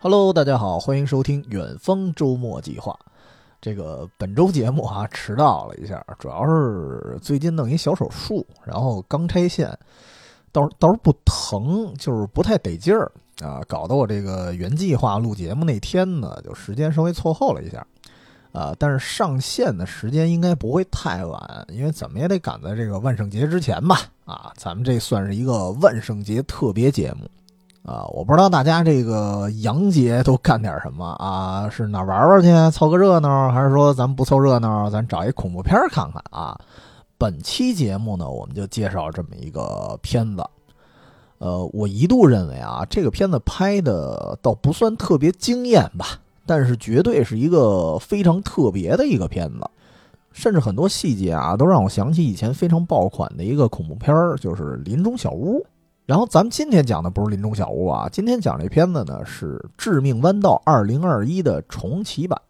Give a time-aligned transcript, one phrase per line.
[0.00, 2.96] Hello，大家好，欢迎收听远方周末计划。
[3.60, 9.76] 这个本周节目啊，迟到了一下，主要是最近弄一小手术，然后刚拆线，
[10.52, 13.10] 倒倒是不疼，就是不太得劲儿
[13.42, 17.84] 啊，搞得我这个原计划录节目那天呢，就时间稍微错后了一下
[18.52, 18.72] 啊。
[18.78, 24.02] 但是上线的时间应该不会太晚，因为怎么也得赶在这个万圣节之前吧？
[24.26, 27.28] 啊，咱们这算是一个万圣节特别节目。
[27.84, 31.70] 啊，我不知道大家这个洋节都干点什么啊？
[31.70, 36.58] 是哪玩玩去凑个热闹，还是说咱不凑热闹，咱找一恐怖片看看啊？
[37.16, 40.44] 本期节目呢，我们就介绍这么一个片子。
[41.38, 49.70] 呃，我一度认为啊，这个片子拍的倒不算特别惊艳吧，但是绝对是一个非常特别的一个片子，
[50.32, 55.58] 甚至很多细节啊，都让我想起以前非常爆款的一个恐怖片就是《林中小屋》。
[56.08, 62.40] 然后咱们今天讲的不是林中小屋啊，今天讲这片子呢是《致命弯道二零二一》的重启版。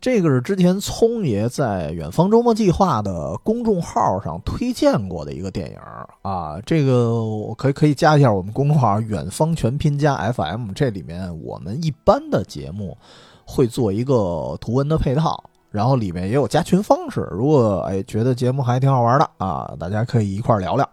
[0.00, 5.78] 这个是之前聪爷在远方周末计划的公众号上推荐过的一个电影
[6.22, 6.60] 啊。
[6.66, 12.98] 这个我可以可以加一下我们公众号“远方全拼加 FM”，这里面我们一般的节目
[13.44, 17.24] 会做一个图文的配套，然后里面也有加群方式。
[17.30, 20.88] 如果哎觉得节目还挺好玩的啊，大家可以一块聊聊。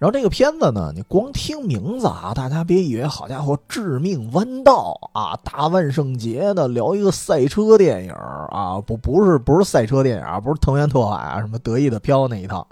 [0.00, 12.66] 然后这个片子呢，你光听名字啊，大家别以为好家伙，致命弯道啊，大万圣节的聊一个赛车电影啊，不不是不是赛车电影啊，不是藤原拓海啊，什么得意的飘那一套，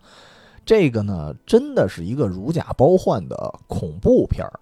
[0.64, 4.58] 这个呢，真的是一个如假包换的恐怖片儿。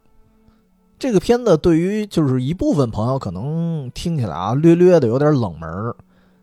[0.99, 5.95] 这个片子对于就是一部分朋友可能听起来啊，略略的有点冷门，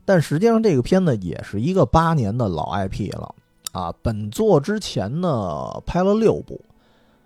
[0.05, 3.35] 但实际上这个片子也是一个八年的老 IP 了。
[3.73, 6.63] 啊，本作之前呢拍了六部，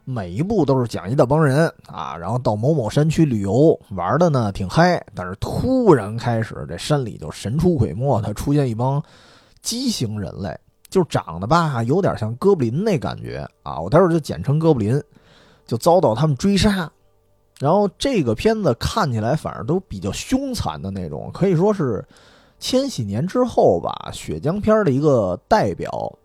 [0.05, 9.03] 每一部都是讲一大帮人啊，然后到某某山区旅游玩的呢挺嗨，但是突然开始这山里就神出鬼没的出现一帮
[9.61, 10.57] 畸形人类，
[10.87, 15.03] 就长得吧有点像哥布林那感觉啊，我待会儿就简称哥布林，
[15.65, 16.89] 就遭到他们追杀，
[17.59, 22.07] 然后这个片子看起来反而都比较凶残的那种，可以说是
[22.57, 26.17] 千禧年之后吧血浆片的一个代表。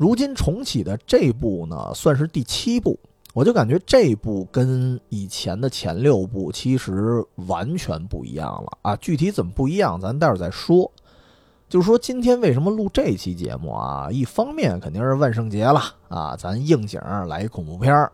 [0.00, 2.98] 如今重启的这部呢，算是第七部，
[3.34, 8.96] 我就感觉这部跟以前的前六部其实完全不一样了啊！
[8.96, 10.90] 具体怎么不一样，咱待会儿再说。
[11.68, 14.08] 就是说，今天为什么录这期节目啊？
[14.10, 18.10] 一方面肯定是万圣节了啊，咱应景来一恐怖片儿；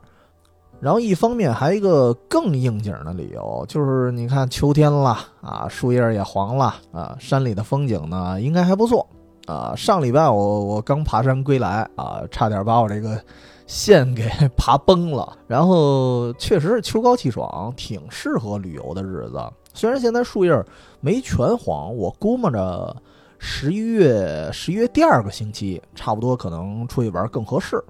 [0.81, 9.09] 然后一方面还一个更应景的理由，就是你看秋天了啊，树叶也黄了啊，山里的风景呢应该还不错。
[9.47, 13.21] 啊，上礼拜我我刚爬山归来啊，差点把我这个
[13.67, 15.37] 线给 爬崩了。
[15.47, 19.41] 然后确实是秋高气爽，挺适合旅游的日子。
[19.73, 20.65] 虽然现在树叶
[21.01, 22.95] 没全黄，我估摸着
[23.39, 27.83] 十一月十一月第二个星期差不多可能出去玩更合适。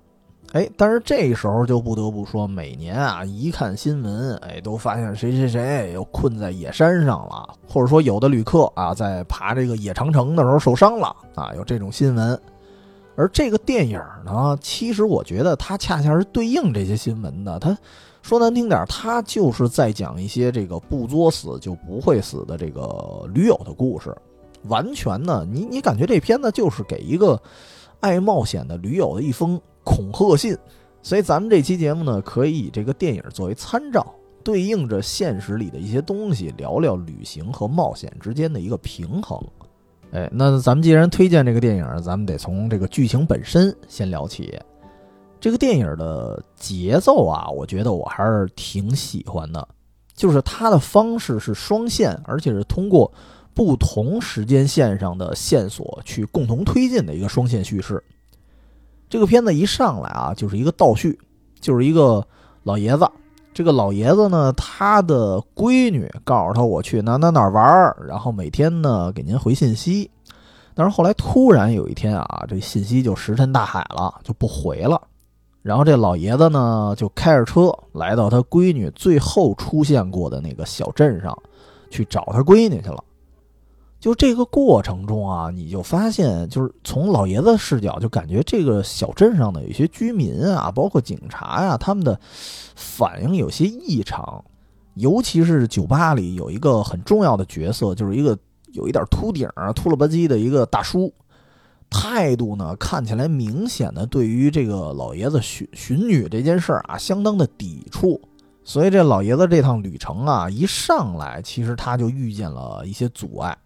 [0.52, 12.40] 哎，但是这时候就不得不说，每年啊，一看新闻，哎，都发现谁谁谁又困在野山上了，或者说有的旅客啊，在爬这个野长城的时候受伤了啊，有这种新闻。
[13.16, 17.58] 而这个电影呢，其实我觉得它恰恰是对应这些新闻的。
[17.58, 17.76] 它
[18.22, 24.14] 说难听点，它就是在讲一些这个不作死就不会死的这个驴友的故事。
[24.68, 27.40] 完全呢，你你感觉这片子就是给一个
[28.00, 29.60] 爱冒险的驴友的一封。
[29.86, 30.58] 恐吓信，
[31.00, 34.04] 所以咱们这期节目呢，可以以这个电影作为参照，
[34.42, 39.40] 对应着现实里的一些东西，聊聊旅行和冒险之间的一个平衡。
[40.10, 44.58] 哎，那咱们既然推荐这个电影，咱们得从这个剧情本身先聊起。
[45.38, 49.68] 这个电影的节奏啊，我觉得我还是挺喜欢的，
[50.14, 53.12] 就是它的方式是双线，而且是通过
[53.54, 58.02] 不同时间线上的线索去共同推进的一个双线叙事。
[59.08, 61.18] 这个片子一上来啊，就是一个倒叙，
[61.60, 62.26] 就是一个
[62.62, 63.08] 老爷子。
[63.54, 70.10] 这个老爷子呢，他的闺女告诉他我去哪哪哪玩然后每天呢给您回信息。
[70.74, 75.00] 但是后来突然有一天啊，这信息就石沉大海了，就不回了。
[75.62, 81.36] 然后这老爷子呢就开着车来到他闺女最后出现过的那个小镇上，
[81.88, 83.02] 去找他闺女去了。
[84.06, 92.16] 就这个过程中啊，你就发现，就是从老爷子视角，就感觉这个小镇上的有些居民啊，包括警察呀，他们的
[92.76, 94.44] 反应有些异常。
[94.94, 98.38] 尤其是酒吧里有一个很重要的角色，就是一个
[98.74, 101.12] 有一点秃顶、秃了吧唧的一个大叔，
[101.90, 108.20] 态度呢看起来明显的对于这个老爷子寻寻女这件事儿啊，相当的抵触。
[108.62, 113.58] 所以这老爷子这趟旅程啊，一上来其实他就遇见了一些阻碍。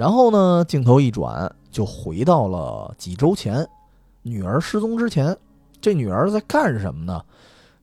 [0.00, 3.68] 然后呢，镜头一转，就回到了几周前，
[4.22, 5.36] 女儿失踪之前，
[5.78, 7.22] 这女儿在干什么呢？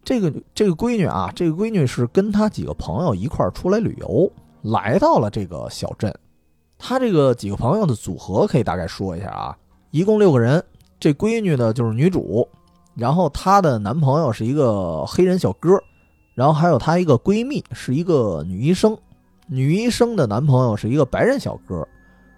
[0.03, 4.27] 这个这个闺女啊，这个闺女是跟她几个朋友一块儿出来旅游，
[4.63, 6.11] 来到了这个小镇。
[6.79, 9.55] 她这个几个朋友的组合可以大概说一下啊，
[9.91, 10.63] 一共六个人。
[10.99, 12.49] 这闺女呢就是女主，
[12.95, 15.79] 然后她的男朋友是一个黑人小哥，
[16.33, 18.97] 然后还有她一个闺蜜是一个女医生，
[19.45, 21.87] 女医生的男朋友是一个白人小哥。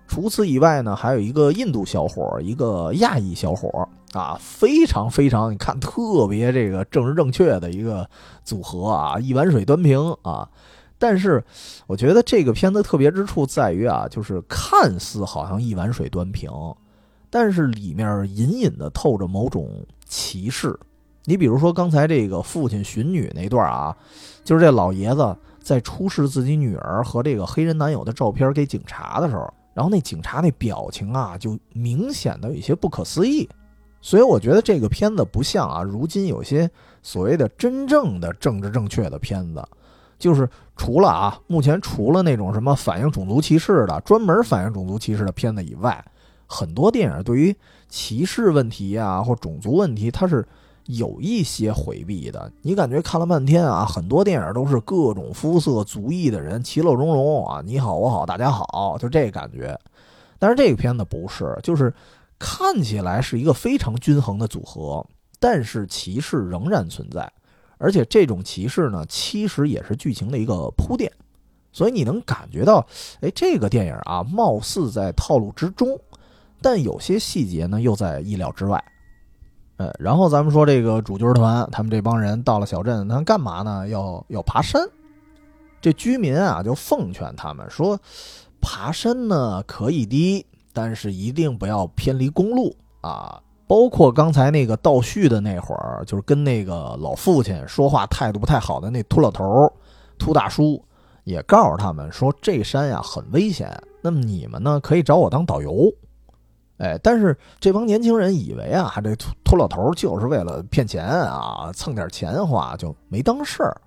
[0.10, 8.10] 除此以外呢，还有一个印度小伙，一个亚裔小伙啊，非常非常，你看特别这个政治正确的一个
[8.44, 10.50] 组合啊，一碗水端平啊。
[10.98, 11.42] 但是
[11.86, 16.52] 我觉得这个片子特别之处在于啊，就是看似好像一碗水端平，
[17.30, 20.78] 但是里面隐隐的透着某种歧视。
[21.26, 23.96] 你比如说刚才这个父亲寻女那段啊，
[24.44, 29.54] 就是这老爷子在出示自己女儿和这个黑人男友的照片给警察的时候。
[29.80, 33.48] 然后那警察那表情啊，就明显的有些不可思议，
[34.02, 36.70] 所以我觉得这个片子不像啊，如今有些
[37.02, 39.66] 所谓的真正的政治正确的片子，
[40.18, 46.04] 就是除了啊，目前除了那种什么反映种族歧视的、专门反映种族歧视的片子以外，
[46.46, 47.56] 很多电影对于
[47.88, 50.46] 歧视问题啊或种族问题，它是。
[50.90, 59.80] 有一些回避的，你感觉看了半天啊，很多电影都是各种肤色、族裔的人其乐融融啊，你好我好大家好，就这感觉。
[60.40, 61.94] 但是这个片子不是，就是
[62.40, 65.06] 看起来是一个非常均衡的组合，
[65.40, 67.32] 但是歧视仍然存在，
[67.78, 71.12] 而且这种歧视呢，其实也是剧情的一个铺垫，
[71.72, 72.84] 所以你能感觉到，
[73.22, 76.00] 哎，这个电影啊，貌似在套路之中，
[76.64, 78.84] 但有些细节呢，又在意料之外。
[79.80, 83.88] 呃，然后咱们说这个主角团，他们这帮人到了小镇，他干嘛呢？
[83.88, 84.86] 要要爬山。
[85.80, 87.98] 这居民啊，就奉劝他们说，
[88.60, 93.42] 爬山呢可以的，但是一定不要偏离公路啊。
[93.68, 99.72] 包括刚才那个倒叙的那会儿，就是跟那个老父亲说话态度不太好的那秃老头
[100.18, 100.84] 秃大叔，
[101.24, 103.72] 也告诉他们说，这山呀很危险。
[104.02, 105.90] 那么你们呢，可以找我当导游。
[106.80, 113.80] 哎，但是这帮年轻人以为啊，这秃秃老头就是为了骗钱啊，蹭点钱花，就没当事儿。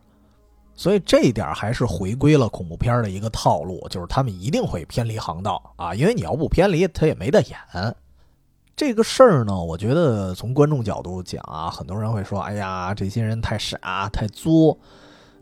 [0.75, 7.59] 所以这一点还是回归了恐怖片的一个套路，就是他们一定会偏离航道啊，因为你要不偏离，他也没得演。
[8.75, 14.77] 这个事儿呢，我觉得从观众角度讲啊，很多人会说，哎呀，这些人太傻太作。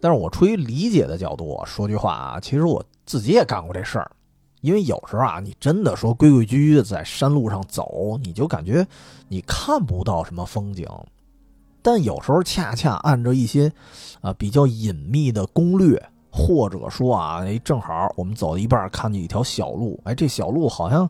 [0.01, 4.11] 但是我出于理解的角度我说句话啊，其实我自己也干过这事儿。
[4.61, 8.87] 因为有时候啊，你真的说规规矩矩的在山路上走，你就感觉
[9.29, 10.87] 你看不到什么风景。
[11.83, 13.73] 但有时候恰恰按照一些
[14.21, 21.09] 啊比较隐秘的攻略，或者说啊，哎，正好我们走到一半看见一条小路，哎，这小路好像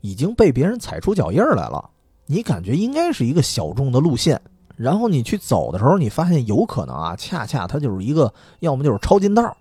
[0.00, 1.90] 已经被别人踩出脚印来了，
[2.26, 4.40] 你感觉应该是一个小众的路线。
[4.76, 9.56] 然后你去走的时候，你发现有可能啊，恰恰它就是一个，要么就是抄近道。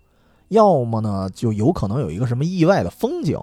[0.53, 3.38] 要么呢，就有可能有一个什么意外的风景。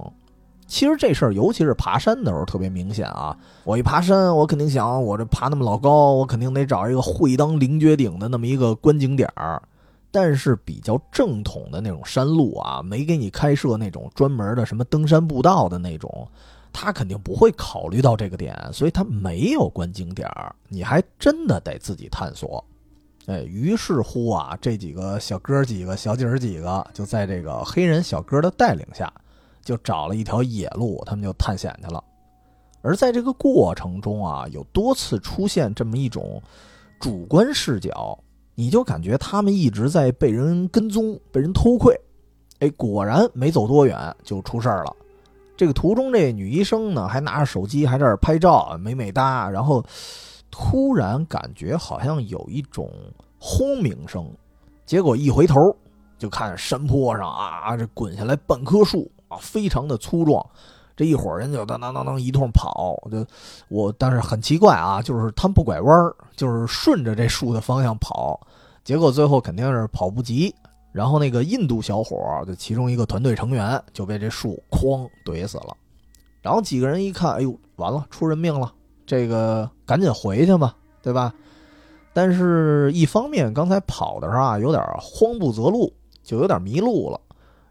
[0.67, 3.37] 其实这事儿，尤其是爬山的时候特别明显啊。
[3.65, 9.61] 我一爬山，我肯定想，我这爬那么老高，我肯定得找一个会当凌绝顶的那么一个观景点儿。
[10.13, 16.27] 但是比较正统的那种山路啊，没给你开设那种专门的什么登山步道的那种，
[16.73, 22.65] 他肯定不会考虑到这个点，所以他没有观景点儿，你还真的得自己探索。
[23.27, 29.13] 哎，于是乎啊，这几个小哥几个、小姐儿几个，就在这个黑人小哥的带领下，
[29.63, 32.03] 就找了一条野路，他们就探险去了。
[32.83, 36.43] 而在这个过程中啊，有多次出现这么一种
[36.99, 38.19] 主观视角，
[38.55, 41.95] 你就感觉他们一直在被人跟踪、被人偷窥。
[42.61, 44.97] 哎，果然没走多远就出事儿了。
[45.57, 49.85] 这个途中，这女医生呢，还拿着手机还在这拍照，美美哒，然后。
[50.51, 52.91] 突然感觉好像有一种
[53.39, 54.31] 轰鸣声，
[54.85, 55.55] 结果一回头
[56.19, 60.45] 就看山坡上啊，这滚下来半棵树啊，非常的粗壮。
[60.97, 63.25] 这一伙人就当当当当一通跑，就
[63.69, 68.39] 我但是很奇怪啊，就是他们不拐弯就是顺着这树的方向跑，
[68.85, 70.55] 结果最后肯定是跑不及。
[70.93, 75.75] 然后那个印度小伙就其中一个团队成员就被这树哐怼死了。
[76.43, 78.71] 然后几个人一看，哎呦，完了，出人命了。
[79.07, 81.35] 这个赶紧回去嘛，对吧？
[82.13, 85.93] 但是，一方面刚才跑的时候啊，有点慌不择路，
[86.23, 87.21] 就有点迷路了。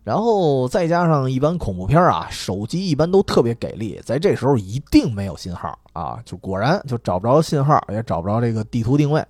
[0.03, 9.25] 然后再加上一般恐怖片啊，手机一般都特别给力，在这时候一定没有信号啊，就果然就找不着信号，也找不着这个地图定位。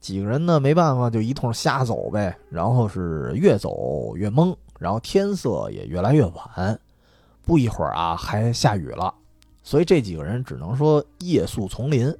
[0.00, 6.76] 几个人呢没办法就一通瞎走呗，然后是越走越懵，然后天色也越来越晚，
[7.42, 9.14] 不一会儿啊还下雨了，
[9.62, 12.12] 所以这几个人只能说夜宿丛林。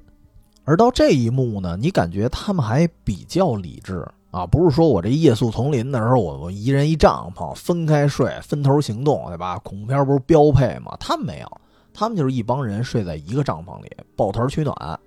[0.65, 9.57] 而到这一幕呢，你感觉他们还比较理智啊，不是说我这夜宿丛林的时候，我我一人一帐篷分开睡，分头行动，对吧？
[9.59, 10.97] 恐怖片不是标配吗？
[10.99, 11.61] 他们没有，
[11.93, 14.99] 他们就是一帮人睡在一个帐篷里，抱团取暖。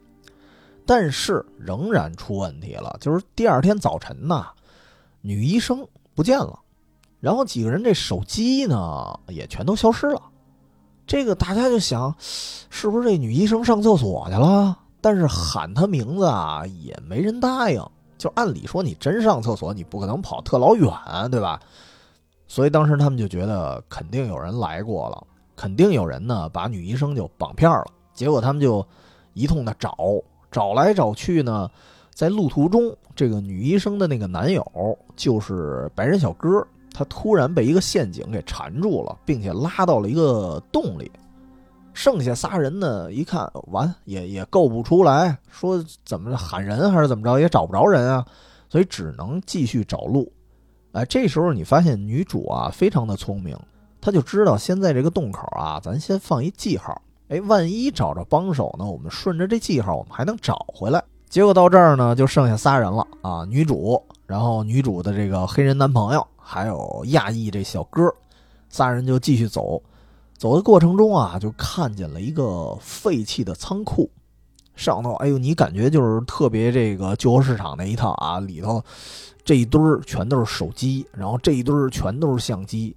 [0.86, 4.46] 但是仍然出问题了，就是第二天早晨呢，
[5.20, 6.58] 女医生不见了，
[7.20, 10.22] 然后几个人这手机呢也全都消失了。
[11.06, 14.78] 这个大家就想，是不是这女医生上厕所去了？
[15.00, 17.82] 但是喊他名字啊也没人答应。
[18.16, 20.90] 就按理说你真上厕所，你不可能跑特老远，
[21.30, 21.60] 对吧？
[22.46, 27.86] 所以当时他们就觉得肯定有人来过了，肯定有人呢把女医生就绑票了。
[28.12, 28.84] 结果他们就
[29.34, 29.96] 一通的找。
[30.50, 31.70] 找来找去呢，
[32.10, 34.64] 在路途中，这个女医生的那个男友
[35.14, 41.12] 就是白人小哥，他突然被一个陷阱给缠住了，并且拉到了一个洞里。
[41.98, 48.24] 剩下仨人呢，一看完也也够不出来，说怎么喊人还是怎么着，也找不着人啊，
[48.68, 50.32] 所以只能继续找路。
[50.92, 53.58] 哎，这时候你发现女主啊非常的聪明，
[54.00, 57.02] 她就知道先在这个洞口啊，咱先放一记号。
[57.30, 58.84] 哎，万一找着帮手呢？
[58.84, 61.02] 我们顺着这记号，我们还能找回来。
[61.28, 68.08] 结果到这儿呢，就剩下仨人了啊，女主，然后女主的这个黑人男朋友，还有亚裔这小哥，
[68.68, 69.82] 仨人就继续走。
[70.38, 74.08] 走的过程中啊，就看见了一个废弃的仓库，
[74.76, 78.80] 上头，哎呦，你感觉就是特别这个旧货市场那一套啊，里头
[79.44, 82.96] 这一堆儿全都是手机，然后这一堆儿全都是相机。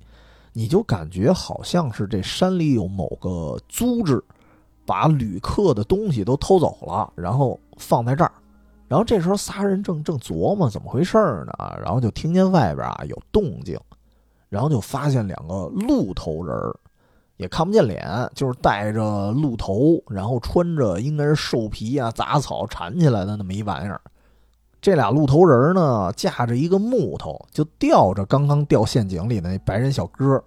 [0.53, 4.23] 你就感觉好像是这山里有某个租织，
[4.85, 8.31] 把旅客的东西都偷走了，然后放在这儿。
[8.87, 11.17] 然后这时候仨人正正琢磨怎么回事
[11.47, 13.79] 呢，然后就听见外边啊有动静，
[14.49, 16.75] 然后就发现两个鹿头人儿，
[17.41, 23.99] 也看不见脸，就是戴着鹿头，然后穿着应该是兽皮啊杂草缠起来的那么一玩意儿。
[24.79, 30.39] 这俩鹿头人呢，架着一个木头，就吊着刚刚掉陷阱里的那白人小哥，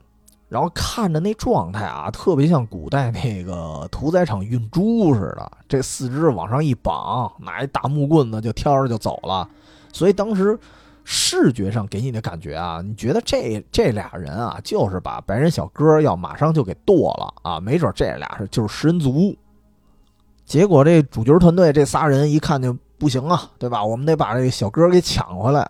[0.48, 5.50] 然后看着那状态啊，特别像古代那个屠宰场运猪似的。
[5.68, 9.48] 这四肢往上一绑，拿一大木棍子就挑着就走了。
[9.92, 10.56] 所以当时
[11.04, 19.36] 视觉上给你的感觉啊，你觉得这这俩人啊，就是把白人小哥要马上就给剁了啊，没准这俩是就是食人族。
[20.44, 22.76] 结果这主角团队这仨人一看就。
[22.96, 23.84] 不行啊，对吧？
[23.84, 25.68] 我们得把这个小哥给抢回来，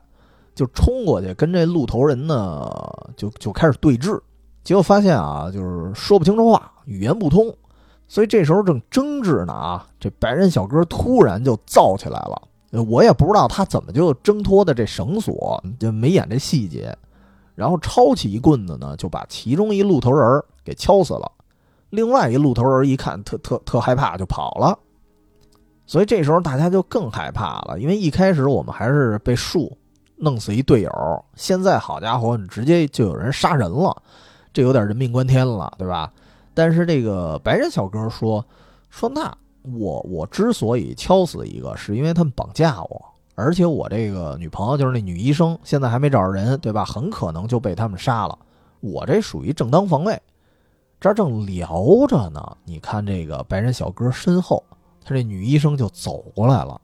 [0.55, 2.71] 就冲过去跟这鹿头人呢，
[3.17, 4.21] 就就开始对峙。
[4.62, 7.53] 结果发现啊，就是说不清楚话，语言不通。
[8.07, 12.43] 所以这时候正争执呢啊，这白人小哥突然就燥起来了。
[12.83, 16.97] 我也不知道他怎么就挣脱的这绳索，就没演这细节。
[17.54, 21.31] 然后抄起一棍子呢，就把其中一鹿头人给敲死了。
[21.90, 24.76] 另外一鹿头人一看，特特特害怕，就跑了。
[25.87, 29.76] 所以这时候大家就更害怕了，因为一开始我们还是被树
[30.16, 33.95] 弄死一队友，现在好家伙，你直接就有人杀人了，
[34.52, 36.11] 这有点人命关天了，对吧？
[36.54, 38.45] 但是这个白人小哥说
[38.90, 39.33] 说，那
[39.73, 43.04] 我我之所以敲死一个，是因为他们绑架我，
[43.35, 46.85] 而且我这个女朋友就是那女医生，现在还没找着人，对吧？
[46.85, 48.38] 很可能就被他们杀了，
[48.80, 50.21] 我这属于正当防卫。
[51.00, 54.62] 这正聊着呢，你看这个白人小哥身后。
[55.06, 56.80] 他这女医生就走过来了。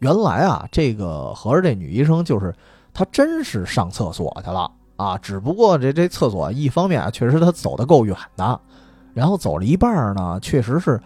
[0.00, 2.54] 原来啊，这个合着这女医生就是
[2.92, 5.16] 她，真是上厕所去了啊！
[5.16, 8.60] 只不过这这厕所一方面确实她走的够远的，
[9.14, 11.00] 然后走了一半呢，确实是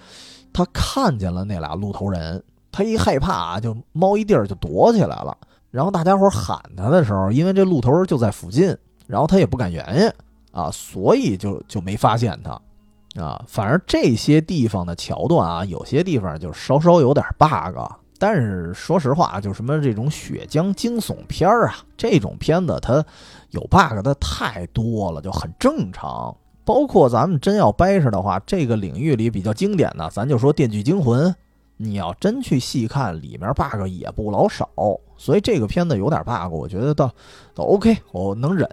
[0.57, 5.37] 他看见了那俩鹿头人，他一害怕啊就猫一地儿就躲起来了。
[5.71, 8.75] 然后大家伙喊他的时候，因为这鹿头就在附近，
[9.07, 10.11] 然后他也不敢原因
[10.53, 12.59] 啊，所以就就没发现他。
[13.23, 17.79] 啊，反正这些地方的桥段啊，有些地方就稍稍有点 bug，
[18.19, 23.05] 但是说实话，就什么这种血浆惊悚片儿啊，这种片子它
[23.51, 26.35] 有 bug 的太多了，就很正常。
[26.67, 31.31] 包括咱们真要掰扯的话，这个领域里比较经典的，咱就说《电锯惊魂》，
[31.77, 34.69] 你要真去细看，里面 bug 也不老少。
[35.17, 37.09] 所以这个片子有点 bug，我觉得倒
[37.55, 38.69] 倒 OK，我能忍。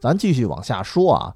[0.00, 1.34] 咱继续往下说啊。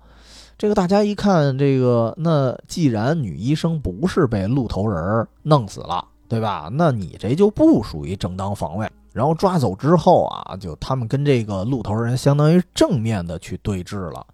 [0.57, 6.69] 这个大家一看，这个那既然女医生不是被鹿头人弄死了，对吧？
[6.71, 8.89] 那你这就不属于正当防卫。
[9.13, 14.25] 然后抓走之后啊，就他们跟这个鹿头人相当于正面的去对峙了。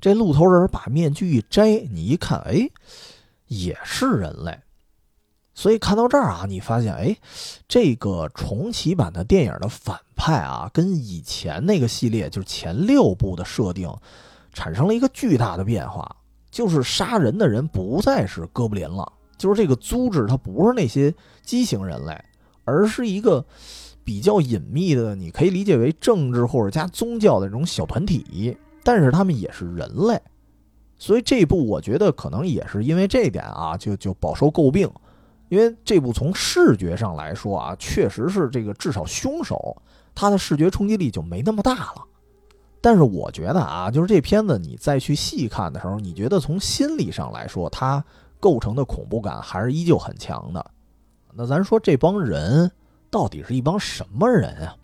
[0.00, 2.68] 这鹿头人把面具一摘，你一看，哎，
[3.46, 4.58] 也是人类。
[5.54, 7.16] 所以看到这儿啊，你发现，哎，
[7.66, 13.92] 这个重启版的电影的反派啊，跟以前那个系列就是前六部的设定，
[14.52, 16.16] 产生了一个巨大的变化，
[16.48, 21.12] 就是杀人的人不再是哥布林了，就是这个组织它不是那些
[21.42, 22.16] 畸形人类，
[22.64, 23.44] 而是一个
[24.04, 28.56] 比较隐秘的，你可以理解为政治或者加宗教的这种小团体，
[28.88, 30.18] 但是他们也是人类，
[30.96, 34.90] 所以这部我觉得可能也是因为这一点啊，就就饱受诟病。
[35.50, 39.76] 因为这部从视觉上来说啊，确实是这个至少凶手
[40.14, 42.02] 他的视觉冲击力就没那么大了。
[42.80, 48.02] 但是我觉得啊，就是这片子你再去细看的时候，你觉得从心理上来说，它
[48.40, 50.64] 构成的恐怖感还是依旧很强的。
[51.34, 52.72] 那咱说这帮人
[53.10, 54.74] 到底是一帮什么人啊？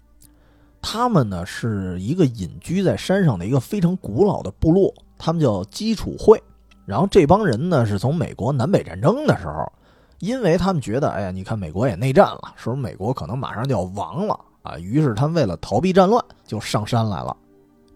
[0.85, 6.41] 他们呢是一个隐居在山上的一个非常古老的部落，他们叫基础会。
[6.85, 9.73] 然后这帮人呢是从美国南北战争的时候。
[10.21, 14.79] 因为他们觉得，哎呀，你看美国也内战了，是不是美国可能马上就要亡了啊？
[14.79, 17.37] 于是他为了逃避战乱，就上山来了。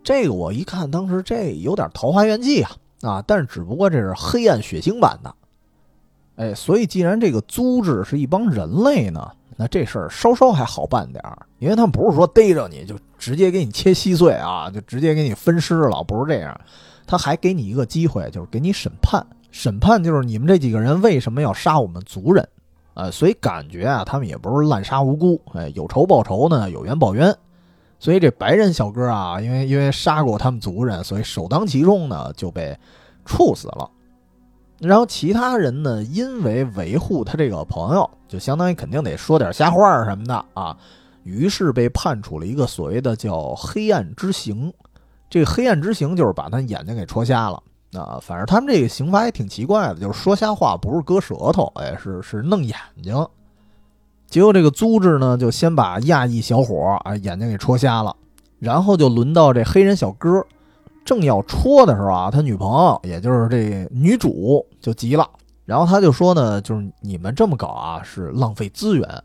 [0.03, 2.71] 这个我一看，当时这有点《桃花源记》啊
[3.03, 3.25] 啊！
[3.27, 5.35] 但是只不过这是黑暗血腥版的。
[6.37, 9.31] 哎，所以既然这个租制是一帮人类呢，
[9.61, 16.59] 那这事儿稍稍还好办点儿，因为他们不是说逮着你就直接给你切稀碎啊，就直接给你分尸了，不是这样，
[17.09, 19.27] 他还给你一个机会，就是给你审判。
[19.51, 22.49] 审判就是你们这几个人为什么要杀我们族人，
[22.95, 27.35] 呃，所以感觉啊，他们也不是滥杀无辜，哎，有仇报仇呢，有冤报冤。
[27.99, 32.79] 所以这白人小哥啊，因为因为杀过他们族人，所以首当其冲呢就被
[33.25, 33.91] 处死了。
[34.81, 40.77] 然后其他人呢，因为维护他这个朋友，就相当于肯定得说点瞎话什么的啊，
[41.25, 44.73] 于是被判处了一个所谓的叫黑暗之刑。
[45.29, 47.63] 这个黑暗之刑就是把他眼睛给戳瞎了。
[47.93, 53.27] 啊，反正他们这个刑罚也挺奇怪的，就是说瞎话不是割舌头，哎，是是弄眼睛。
[54.27, 58.15] 结果这个租制呢，就先把亚裔小伙啊眼睛给戳瞎了，
[58.59, 60.45] 然后就轮到这黑人小哥，
[61.09, 65.27] 正要戳的时候啊，他女朋友也就是这女主就急了，
[65.65, 69.25] 然后他就说呢，就是你们这么搞啊是浪费资源，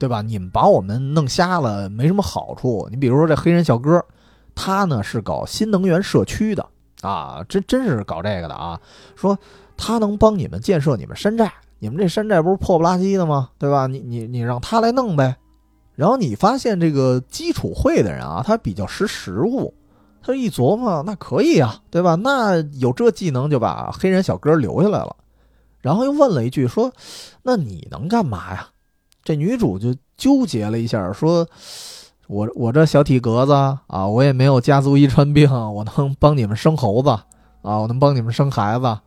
[0.00, 0.20] 对吧？
[0.20, 2.88] 你们把我们弄瞎了没什么好处。
[2.90, 4.04] 你比如说这黑人小哥，
[4.52, 6.66] 他呢是搞新能源社区的。
[7.02, 8.80] 啊，真真是搞这个的啊！
[9.14, 9.38] 说
[9.76, 13.50] 他能帮你们建设你们山寨，你们这山寨不是破不拉几的吗？
[13.58, 13.86] 对吧？
[13.86, 15.36] 你你你让他来弄呗。
[15.94, 19.74] 然后你发现这个基础会的人啊，他比较识时务，
[20.22, 22.14] 他一琢磨，那可以啊，对吧？
[22.14, 25.16] 那有这技能就把黑人小哥留下来了。
[25.80, 26.92] 然后又问了一句，说
[27.42, 28.68] ：“那你能干嘛呀？”
[29.24, 31.46] 这女主就纠结了一下，说。
[32.28, 33.52] 我我这小体格子
[33.88, 38.98] 啊，我也没有家族遗传病，我能帮你们生猴子啊，我能帮你们生孩子。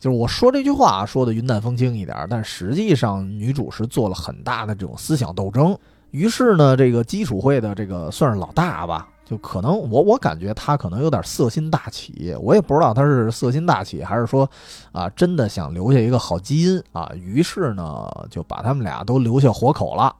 [0.00, 5.78] 就是我说这句话说的云淡风轻一点，但实际上女主是做了很大的这种思想斗争。
[6.10, 14.48] 于是呢，这个基础会的这个算是老大吧，就可能我我感觉他可能有点色心大起，我也不知道他是色心大起还是说
[14.92, 17.10] 啊真的想留下一个好基因啊。
[17.16, 20.14] 于是呢，就把他们俩都留下活口了。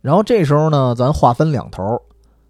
[0.00, 2.00] 然后这时候呢，咱划分两头，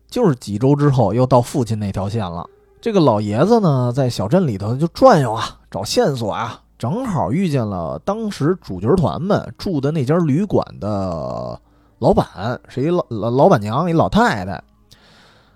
[0.08, 2.48] 就是几周之后又到父亲那条线了。
[2.80, 11.60] 这个老爷子呢，在小镇里头就转悠啊，找线索啊，正好遇见了当时主角团们住的那家旅馆的
[11.98, 14.62] 老板，是一老老老板娘，一老太太。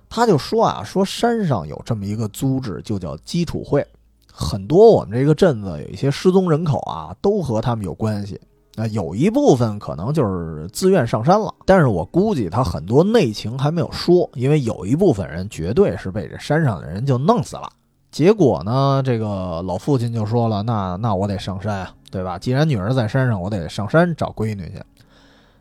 [0.09, 3.87] 他就说啊，说山上有这么一个组织，就叫基础会，
[4.33, 8.41] 很多我们这个镇子有一些失踪人口啊，都和他们有关系。
[8.75, 17.69] 那有一部分可能就是自愿上山了，但是我估计他很多内情还没有说，因为有一部分人绝对是被这山上的人就弄死了。
[18.11, 22.39] 结果呢，这个老父亲就说了：“那那我得上山啊，对吧？
[22.39, 24.81] 既然女儿在山上，我得上山找闺女去。”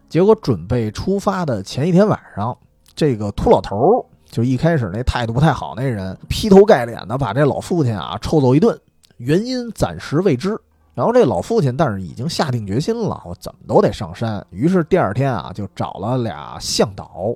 [0.07, 2.57] 结果准备出发的前一天晚上，
[2.95, 4.05] 这个秃老头
[4.37, 8.79] 就一开始那态度不太好，那人劈头盖脸的把这老父亲啊臭揍一顿，
[9.17, 10.55] 原因暂时未知。
[10.93, 14.45] 然后这老父亲，但是已经下定决心了，我怎么都得上山。
[14.51, 17.35] 于是第二天啊，就找了俩向导。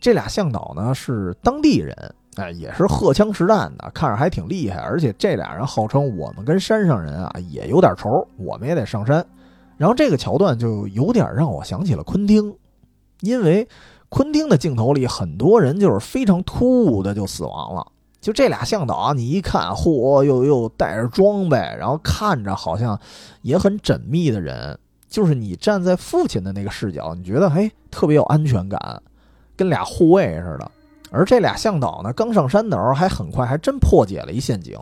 [0.00, 4.78] 这俩向导呢是当地人，哎，也是荷枪实弹的，看着还挺厉害。
[4.78, 9.22] 而且这俩人号称我们跟山上人啊也有点仇，我们也得上山。
[9.76, 12.56] 然后这个桥段就有点让我想起了昆汀，
[13.20, 13.68] 因为
[14.10, 17.86] 昆汀的镜头里很多人就是非常突兀的就死亡了。
[18.20, 23.00] 就这俩向导啊，你一看，嚯，又又带着装备，然后看着好像
[23.40, 29.02] 也很缜密的人，就是你站在父亲的那个视角，你觉得哎特别有安全感，
[29.56, 30.70] 跟俩护卫似的。
[31.10, 34.78] 而这俩向导呢，刚上山的时候还很快还真破解了一陷阱，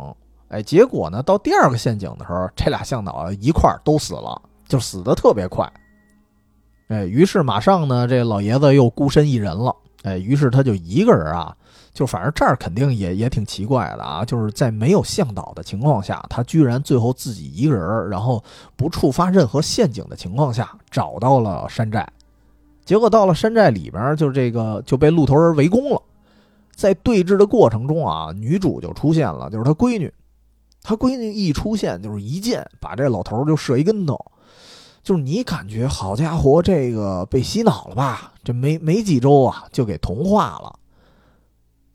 [0.48, 5.70] 哎，结果呢到第二个陷阱的时候，这俩向导一块儿都死了，就死的特别快。
[6.88, 9.74] 哎，于是马上呢，这老爷子又孤身一人了。
[10.02, 11.54] 哎，于是他就一个人啊，
[11.92, 18.42] 就反正这儿肯定也也挺奇怪的啊，就是在没有向导的情况下，他居然最后自己一个人，然后
[18.76, 22.08] 不触发任何陷阱的情况下找到了山寨。
[22.84, 26.00] 结果到了山寨里边，就这个就被鹿头人围攻了。
[26.74, 30.10] 在对峙的过程中啊，女主就出现了，就是她闺女。
[30.80, 34.16] 她闺女一出现，就是一箭把这老头就射一跟头。
[35.08, 38.34] 就是你感觉好家伙，这个被洗脑了吧？
[38.44, 40.78] 这没没几周啊，就给同化了。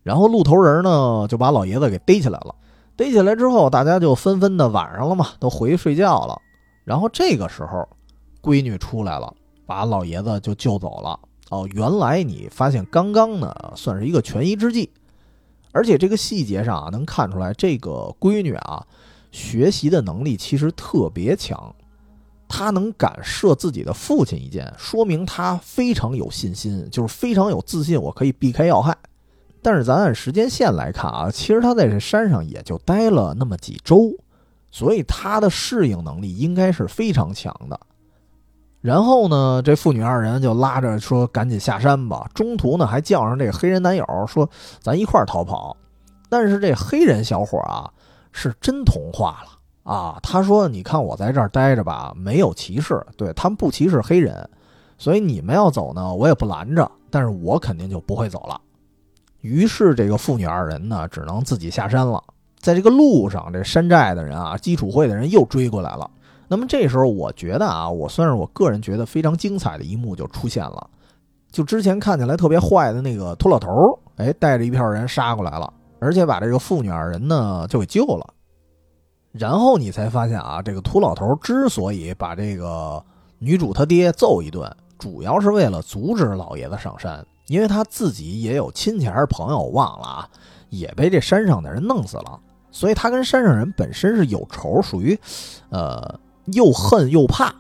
[0.02, 2.56] 然后鹿头人呢，就把老爷子给逮起来了。
[2.96, 6.42] 逮起来之后，大家就纷纷的晚上了嘛，都回去睡觉了。
[6.86, 7.88] 然后这个时候，
[8.42, 9.32] 闺女出来了。
[9.68, 11.20] 把老爷子就救走了
[11.52, 14.90] 哦，原来你发现刚刚呢，算是一个权宜之计，
[15.72, 18.84] 而且这个细节上啊，能看出来这个闺女啊，
[19.32, 21.76] 学习的能力其实特别强，
[22.56, 28.96] 他能敢射自己的父亲一箭，说明他非常有信心，就是非常有自信，我可以避开要害。
[29.64, 34.12] 但是咱按时间线来看啊，其实他在这山上也就待了那么几周，
[34.70, 37.80] 所以他的适应能力应该是非常强的。
[38.82, 44.48] 然后呢，这父女二人就拉着说：“赶紧下山吧。”中途呢，还叫上这个黑人男友说
[44.80, 45.76] ：“咱一块儿逃跑。”
[46.30, 47.90] 但是这黑人小伙啊，
[48.32, 50.18] 是真同化了啊！
[50.24, 54.50] 他说：“你看我在这儿待着吧，没有歧视，对他们不歧视黑人，
[54.98, 58.60] 所以你们要走呢，我也不拦着，但是我肯定就不会走了。”
[59.42, 62.24] 于是这个父女二人呢，只能自己下山了。
[62.60, 66.10] 在这个路上，这山寨的人啊，基础会的人又追过来了。
[66.48, 70.90] 那么这时候，我觉得啊，我算是我个人觉得非常精彩的一幕就出现了。
[71.52, 78.26] 就之前看起来特别坏的那个秃老头儿，哎，带着一票人杀过来了，而且把这个父女二人呢就给救了。
[79.34, 83.04] 然后你才发现啊，这个秃老头之所以把这个
[83.40, 90.30] 女主他爹揍一顿，主要是为了阻止老爷子上山，因为他自己也有亲戚还是朋友，忘了啊，
[90.70, 92.40] 也被这山上的人弄死了，
[92.72, 95.20] 所以他跟山上人本身是有仇，属于，
[95.70, 96.20] 呃。
[96.48, 97.56] 又恨又怕，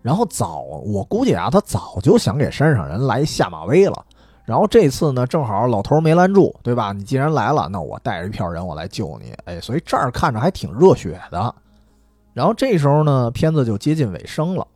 [0.00, 4.06] 然后早我估计啊，他早就想给山上人来下马威了。
[4.52, 6.92] 然后这次呢，正好老头没拦住，对吧？
[6.92, 9.32] 你既然来了，那我带着一票人，我来救你。
[9.46, 11.54] 哎，所以这儿看着还挺热血的。
[12.34, 14.66] 然后这时候呢，片子就接近尾声了。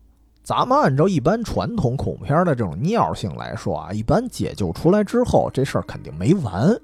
[0.43, 6.75] 咱们按照一般传统恐怖片的这种尿性来说啊，一般解救出来之后，这事儿肯定没完。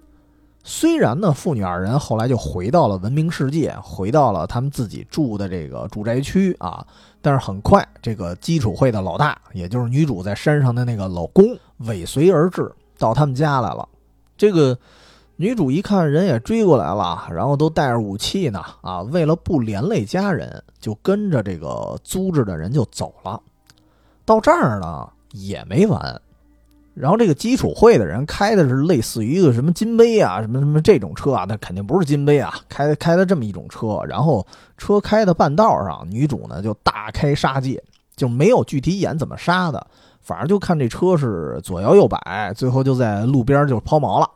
[0.62, 6.86] 虽然呢，父女二人后来就回到了文明世界，回到了他们自己住的这个住宅区啊，
[7.22, 12.70] 但是很快，这个基础会的老大，也就是女主在山上的那个老公，尾随而至，
[13.02, 13.88] 到他们家来了。
[14.36, 14.78] 这个
[15.34, 23.40] 女主一看人也追过来了，然后都带着武器呢，啊，为了不连累家人，就跟着这个租着的人就走了。
[24.24, 26.20] 到这儿呢，也没完。
[26.94, 34.00] 然后这个基础会的人开的是类似于一个什么金杯啊，什么什么这种车啊，那肯定不是金杯啊，开开的这么一种车。
[34.06, 37.82] 然后车开的半道上，女主呢就大开杀戒，
[38.14, 39.86] 就没有具体演怎么杀的，
[40.22, 44.30] 反正就看这车是左摇右摆，最后就在路边就抛锚了。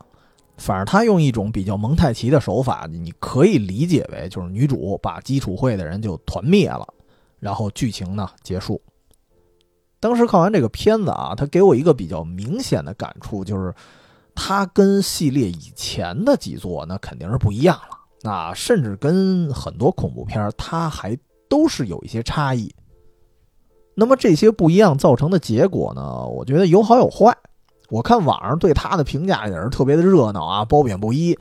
[0.59, 6.87] 反正他用一种比较蒙太奇的手法，你可以理解为就是女主把基础会的人就团灭了，
[7.39, 8.81] 然后剧情呢结束。
[10.01, 13.75] 当时看完这个片子啊，他给我一个比较明显的感触，就是
[14.35, 21.17] 它跟系列以前的几座那肯定是不一样了那，甚至跟很多恐怖片它还
[21.49, 22.75] 都是有一些差异。
[23.99, 27.35] 那么这些不一样造成的结果呢，我觉得有好有坏。
[27.89, 31.37] 我看网上对他的评价也是特别的热闹啊，褒贬不一。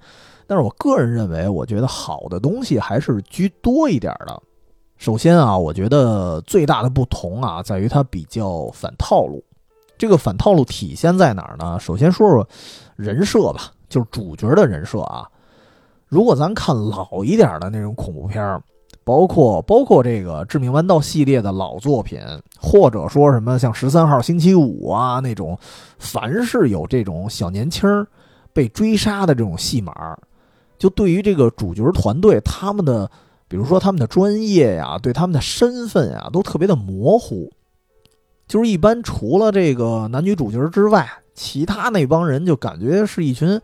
[0.48, 4.41] 但是我个人认为，我觉得好的东西还是居多一点的。
[4.98, 9.44] 首先啊，我觉得最大的不同啊，在于它比较反套路。
[9.98, 11.78] 这个反套路体现在哪儿呢？
[11.80, 12.48] 首先说说
[12.96, 15.28] 人设吧，就是主角的人设啊。
[16.08, 18.62] 如果咱看老一点的那种恐怖片儿
[19.06, 22.20] 包括包括这个《致命弯道》系列的老作品，
[22.60, 25.58] 或者说什么像《十三号星期五》啊那种，
[25.98, 27.88] 凡是有这种小年轻
[28.52, 30.18] 被追杀的这种戏码，
[30.78, 33.10] 就对于这个主角团队他们的。
[33.48, 37.48] 比如说他们的专业呀，对他们的身份呀，都特别的模糊。
[38.48, 43.62] 就是一般除了这个男女主角之外，其他那帮人就感觉是一群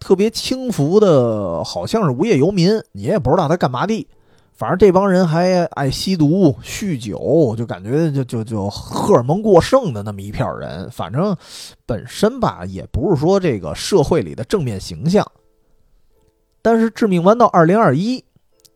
[0.00, 4.08] 特别轻浮的，好像是无业游民，你也不知道他干嘛的。
[4.58, 10.90] 反正这帮人还爱吸毒、酗酒，就感觉就就就荷尔蒙过剩的那么一票人。
[10.90, 11.36] 反正
[11.86, 15.24] 本身吧，也不是说这个社会里的正面形象。
[16.60, 18.18] 但是《致命弯道二零二一》。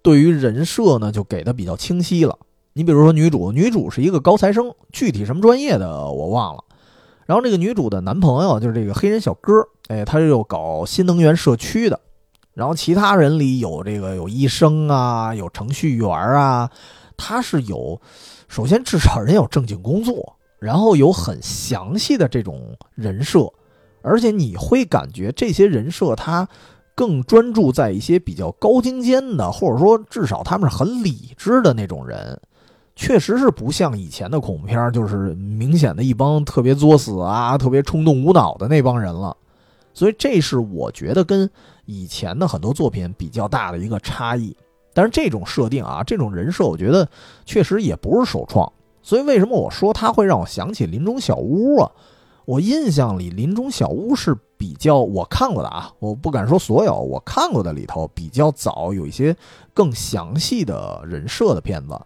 [0.04, 2.36] 对于人设呢，就给的比较清晰了。
[2.72, 6.64] 你比如说女主，女主是一个高材生，具体什么专业的我忘了。
[7.24, 9.52] 然后这个女主的男朋友就是这个黑人小哥，
[9.86, 12.00] 哎，他又搞新能源社区的。
[12.54, 16.70] 然后其他人里有这个有医生啊，有程序员啊，
[17.16, 18.00] 他是有，
[18.48, 23.50] 首先至少人有正经工作，然后有很详细的这种人设，
[24.02, 26.46] 而且你会感觉这些人设他
[26.94, 32.38] 更专注在一些比较高精尖的，或者说至少他们是很理智的那种人，
[32.94, 39.34] 确实是不像以前的恐怖片，就是明显的一帮特别作死啊、特别冲动无脑的那帮人了。
[39.94, 41.48] 所以这是我觉得跟
[41.92, 44.56] 以前的很多作品比较大的一个差异。
[44.94, 47.08] 但是这种设定啊，这种人设，我觉得
[47.44, 48.70] 确实也不是首创。
[49.02, 51.90] 所以为什么我说它会让我想起《林中小屋》啊？
[52.44, 59.34] 我印象里《林中小屋》是比较我看过的啊，我不敢说所有我看过的里头比较早，有一些
[59.72, 61.98] 更详细的人设的片子。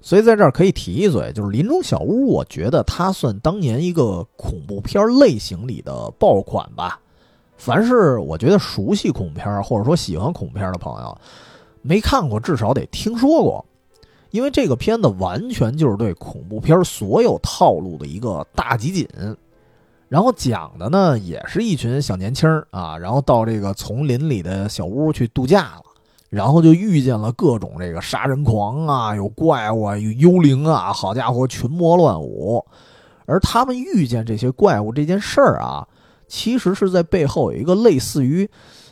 [0.00, 7.00] 所以在这儿可以提一嘴，就是《林中小屋》，我觉得它算当年一个恐怖片类型里的爆款吧。
[7.58, 11.18] 凡是我觉得熟悉恐怖片或者说喜欢恐怖片的朋友，
[11.82, 13.66] 没看过至少得听说过，
[14.30, 19.08] 因为这个片子完全就是对恐怖片所有套路的一个大集锦。
[20.08, 25.82] 然后讲的呢，也是一群小年轻啊，然后到这个丛林里的小屋去度假了，
[26.30, 32.64] 然后就遇见了各种这个杀人狂啊，有怪物啊，有幽灵啊，好家伙，群魔乱舞。
[33.26, 35.86] 而他们遇见这些怪物这件事儿啊。
[36.28, 38.48] 其实是在背后有一个类似于，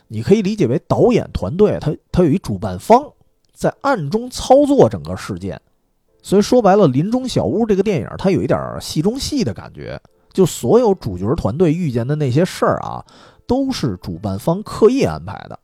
[0.09, 3.13] 你可以理解为导演团队，他他有一主办方
[3.53, 5.61] 在暗中操作整个事件，
[6.23, 10.01] 所以说白了，《林中小屋》这个电影它有一点戏中戏的感觉，
[10.33, 13.05] 就所有主角团队遇见的那些事儿啊，
[13.47, 15.59] 都是主办方刻意安排的。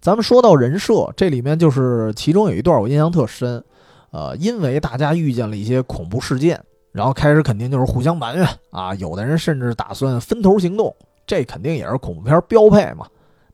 [0.00, 3.62] 咱们说到人设，这里面就是其中有一段我印象特深，
[4.10, 6.60] 呃，因为大家遇见了一些恐怖事件。
[6.92, 10.94] 然后开始肯定就是互相埋怨啊，有的人甚至打算分头行动，
[11.26, 13.06] 这肯定也是恐怖片标配嘛。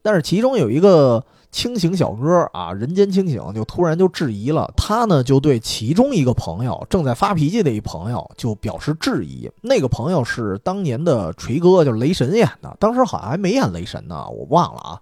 [0.02, 4.70] 但是其中有一个清醒小哥啊，人间清醒，就突然就质疑了。
[4.76, 9.50] 他呢就对其中一个朋友正在发脾气的一朋友就表示质疑。
[9.60, 15.00] 那个朋友是当年的锤哥，就是雷神演的，当时好像还没演雷神呢，我忘了啊。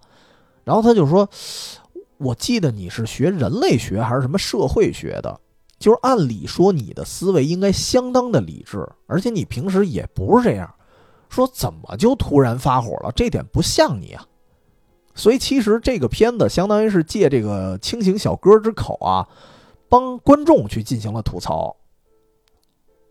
[0.63, 1.29] 然后他就说
[2.17, 5.39] ：“我记得你是学人类学还是什么社会学的？”
[5.79, 10.73] 就是按理说，你的思维应该相当的理智，而且你平时也不是这样。
[11.29, 13.11] 说怎么就突然发火了？
[13.15, 14.25] 这点不像你啊。
[15.13, 19.27] 所以其实这个片子相当于是借这个清醒小哥之口啊，
[19.89, 21.75] 帮观众去进行了吐槽。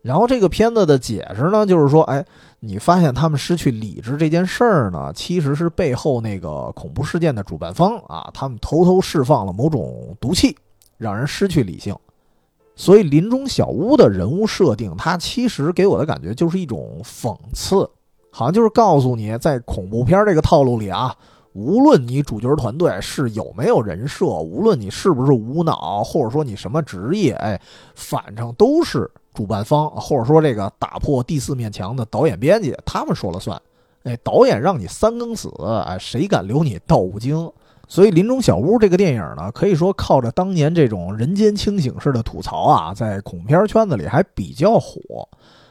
[0.01, 2.25] 然后这个片子的解释呢，就是说，哎，
[2.59, 10.55] 你发现他们失去理智这件事儿呢，其实是背后那个恐怖事件的主办方啊，他们偷偷释放了某种毒气，
[10.97, 11.93] 让人失去理性。
[12.79, 17.89] 所以林中小屋的人物设定，它其实给我的感觉就是一种讽刺，
[18.29, 21.13] 好像就是告诉你，在恐怖片这个套路里啊，
[21.53, 27.59] 无论你主角团队是有没有人设，无论你是不是无脑，或者说你什么职业，哎，
[27.95, 33.59] 反正都是主办方，或者说这个打破第四面墙的导演编辑他们说了算，
[34.03, 35.51] 哎，导演让你三更死，
[35.83, 37.51] 哎，谁敢留你到五更？
[37.87, 45.27] 所以《林中小屋》这个电影呢，可以说靠着当年这种人间清醒式的吐槽啊，在恐怖片圈子里还比较火，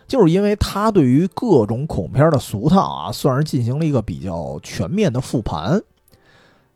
[0.08, 5.82] 就是因为他对于各种恐怖片的俗套啊，算是进行了一个比较全面的复盘。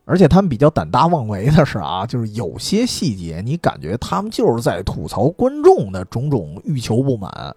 [0.07, 7.55] 而且他们比较胆大妄为的是啊，就是有些细节你感觉他们就是在吐槽观众的种种欲求不满，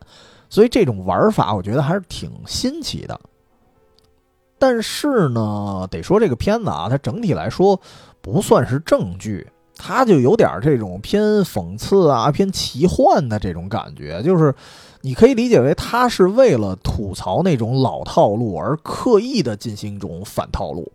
[0.50, 3.20] 所以这种玩法我觉得还是挺新奇的。
[4.66, 7.78] 但是呢，得说这个片子啊，它整体来说
[8.22, 9.46] 不算是正剧，
[9.76, 14.24] 它就有点这种偏讽刺啊、偏奇幻的这种感觉。
[14.24, 14.56] 就是
[15.02, 20.90] 你可以理解为，它是为了吐槽那种老套路而刻意的进行一种反套路。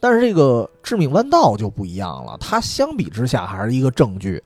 [0.00, 4.42] 但是这个《致命弯道》就不一样了，它相比之下还是一个正剧，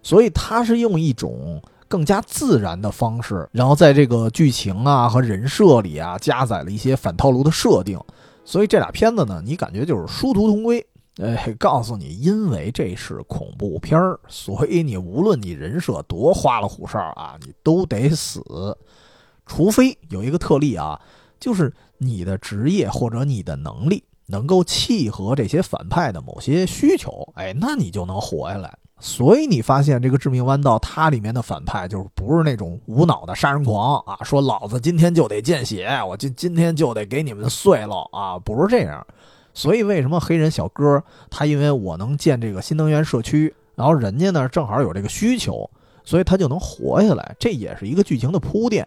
[0.00, 1.60] 所以它是用一种。
[1.88, 7.98] 更加自然的方式，然后在这个剧情啊和人设里啊加载了一些反套路的设定，
[8.44, 10.84] 所以这俩片子呢，你感觉就是殊途同归。
[11.18, 18.42] 哎，告诉你，因为这是恐怖片儿，所以你无论你人设多花里胡哨啊，你都得死，
[19.46, 21.00] 除非有一个特例啊，
[21.40, 28.76] 就是你的职业或者你的能力能够契合这些反派的某些需求，哎，那你就能活下来。
[28.98, 39.06] 所以你发现这个《致命弯道》它里面的反派就是不是那种无脑的杀人狂啊，说老子今天就得见血，我今今天就得给你们碎了啊，不是这样。
[39.52, 45.68] 所以为什么黑人小哥他因为我能建这个新能源社区，然后人家呢正好有这个需求，
[46.02, 47.36] 所以他就能活下来。
[47.38, 48.86] 这也是一个剧情的铺垫。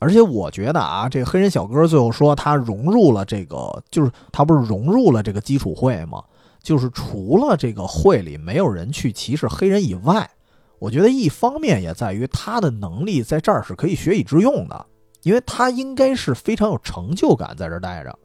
[0.00, 6.22] 而且我觉得啊，这个黑人小哥最后说他融入了这个，就是他不是融入了这个基础会吗？
[6.62, 10.30] 就是除了这个会里没有人去歧视黑人以外，
[10.78, 14.86] 我觉得一方面也在于他的能力在这儿是可以学以致用的，
[15.22, 18.18] 因为他应该是非常有成就感在这儿待着。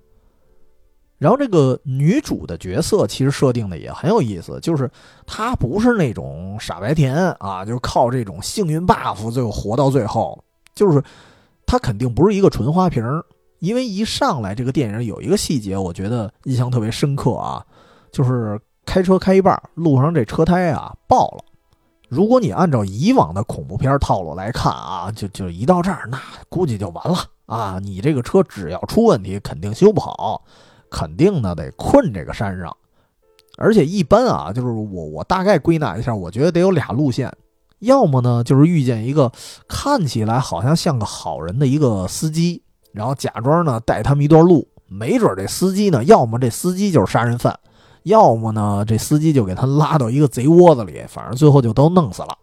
[1.18, 4.90] 然后这个女主的角色其实设定的也很有意思，就是
[5.26, 10.44] 她不是那种傻白甜啊，就是靠这种幸运 buff 最后活到最后，
[10.74, 11.04] 就是。
[11.68, 13.04] 她肯定不是一个纯花瓶
[13.58, 17.66] 因为一上来这个电影有一个细节，我觉得印象特别深刻啊，
[18.16, 21.44] 就是开车开一半，路上这车胎啊爆了。
[22.08, 27.78] 如果你按照以往的恐怖片套路来看啊，就就一到这儿，那估计就完了啊！
[27.84, 30.42] 你这个车只要出问题，肯定修不好，
[30.90, 32.74] 肯定呢得困这个山上。
[33.58, 37.30] 而且一般啊，就是我我大概归纳一下，我觉得得有俩路线。
[37.80, 39.30] 要么呢，就是遇见一个
[39.68, 47.60] 看起来好像像个好人的一个司机，然后假装呢带他们一段路，没准这司机呢，要么这司机就是杀人犯，
[48.06, 52.38] 要么呢这司机就给他拉到一个贼窝子里，反正最后就都弄死了。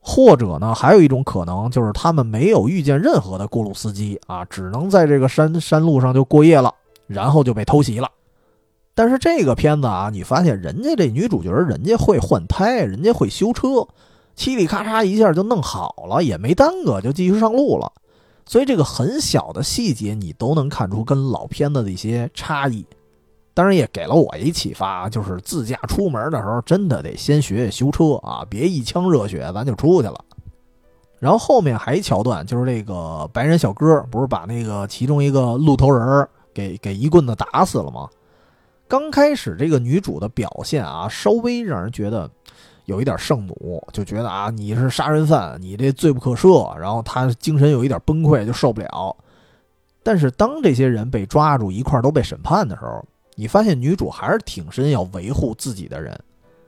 [0.00, 6.72] 或者呢，还有一种可能就是他们没有遇见任何的过路司机啊，只能在这个山山路上就过夜了，
[7.08, 8.08] 然后就被偷袭了。
[8.94, 13.88] 但是这个片子啊，你发现人家这女主角，人家会换胎，人家会修车，
[14.36, 17.90] 嘁里咔嚓一下就弄好了，也没耽搁，就继续上路了。
[18.46, 22.86] 所以这个很小的细节，你都能看出跟老片子的一些差异。
[23.56, 30.22] 当然也给了我一启发，就是自驾出门的时候，真的得先学学修车啊，别一腔热血咱就出去了。
[31.18, 38.06] 然后后面还一桥段，就是这个白人小哥不是把那个其中一个鹿头人给给一棍子打死了吗？
[38.86, 42.30] 刚开始这个女主的表现啊，稍微让人觉得
[42.84, 49.16] 有一点圣母，就觉得啊你是杀人犯，你这罪不可赦，然后她精神有一点崩溃，就受不了。
[50.02, 53.02] 但是当这些人被抓住一块都被审判的时候，
[53.36, 56.18] 你发现女主还是挺身要维护自己的人，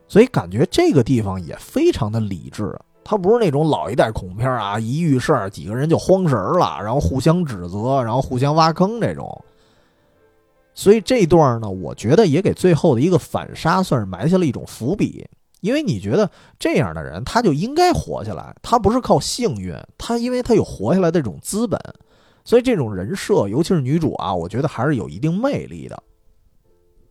[0.07, 2.79] 所以感觉这个地方也非常的理智。
[3.03, 9.43] 她不是那种老一代恐怖片啊，一遇事儿几个人就慌神了，然后互相指责，然后互相挖坑这种。
[10.75, 15.27] 所以这段呢，我觉得也给最后的一个反杀算是埋下了一种伏笔，
[15.63, 21.81] 因为你觉得这样的人他就应该活下来，他不是靠幸运，他因为他有活下来的这种资本，
[22.45, 26.01] 所以这种人设，尤其是女主啊，我觉得还是有一定魅力的。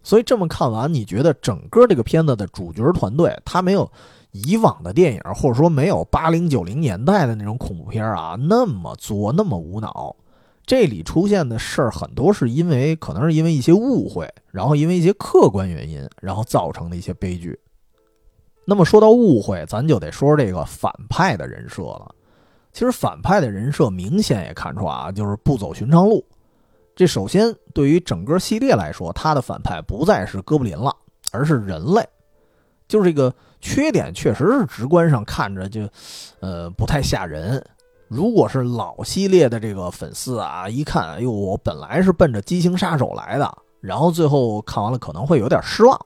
[0.08, 3.92] 所以这么看完，你觉得整个这个片子的主角团队，他没有
[4.32, 10.16] 以往的电影，或者说没有八零九零年代的那种恐怖片啊那么作，那么无脑。
[10.66, 17.60] 这里出现的事儿很多是因为，可能是因为一些误会，然后因为一些客观原因，然后造成的一些悲剧。
[18.64, 22.16] 那么说到误会，咱就得说说这个反派的人设了。
[22.72, 26.24] 其实反派的人设明显也看出啊，就是不走寻常路。
[26.98, 30.92] 这首先对于整个系列来说，他的反派不再是哥布林了，
[31.32, 32.04] 而是人类。
[32.88, 33.32] 就是这个
[33.62, 35.88] 缺点确实是直观上看着就，
[36.40, 37.64] 呃，不太吓人。
[38.08, 46.04] 如果是老系列的这个粉丝啊，一看，哎呦，我本来是奔着畸形杀手来的，然后最后看完了可能会有点失望。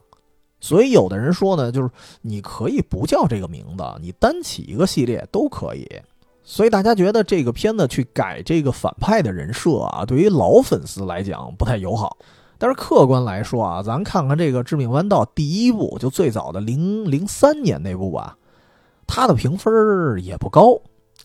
[0.60, 1.90] 所以有的人说呢，就是
[2.22, 5.88] 你可以不叫这个名字，你单起一个系列都可以。
[6.52, 12.18] 所以大家觉得这个片子去改这个反派的人设啊，对于老粉丝来讲不太友好。
[12.58, 18.36] 但是客观来说啊，咱看看这个《致命弯道》第一部，就最早的零零三年那部吧，
[19.08, 19.74] 它的评分
[20.22, 20.78] 也不高。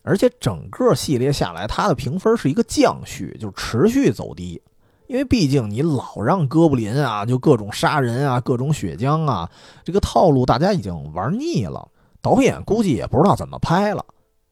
[0.05, 4.63] 而且整个系列下来，它的评分是一个降序，就持续走低。
[5.09, 9.51] 因为毕竟你老让哥布林啊，就各种杀人啊，各种血浆啊，
[9.83, 11.89] 这个套路大家已经玩腻了。
[12.23, 14.05] 导演估计也不知道怎么拍了，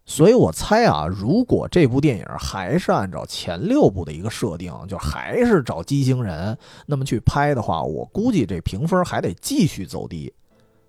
[0.06, 10.32] 所以我猜啊，如果这部电影还是按照前六部的一个设定，就还是找畸形人那么去拍的话，我估计这评分还得继续走低。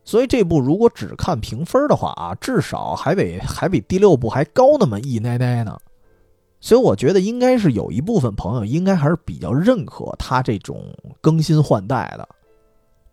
[0.03, 5.77] 所以这部如果只看评分的话啊，至少还得还比第六部还高那么一奶奶呢。
[6.59, 10.83] 所以我觉得应该是有一部分朋友应该还是比较认可他这种
[11.21, 12.27] 更新换代的。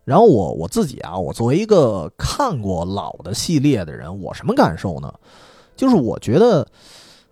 [0.04, 5.14] 然后我我自己啊，我作为一个看过老的系列的人，我什么感受呢？
[5.82, 6.64] 就是我觉得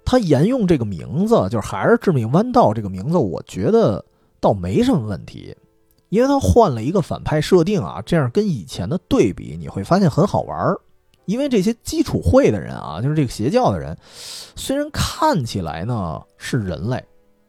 [0.04, 4.04] 他沿用这个名字，就是还是《致命弯道》这个名字，我觉得
[4.40, 5.56] 倒没什么问题。
[6.08, 10.76] 因为他换了一个反派设定啊，这样跟以前的对比，你会发现很好玩儿。
[11.26, 13.96] 因为这些基础会的人啊，就是这个邪教的人，
[14.56, 17.00] 虽然看起来呢是人类，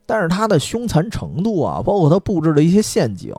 [0.06, 3.34] 但是他的凶残程度啊，包括他布置的一些陷阱，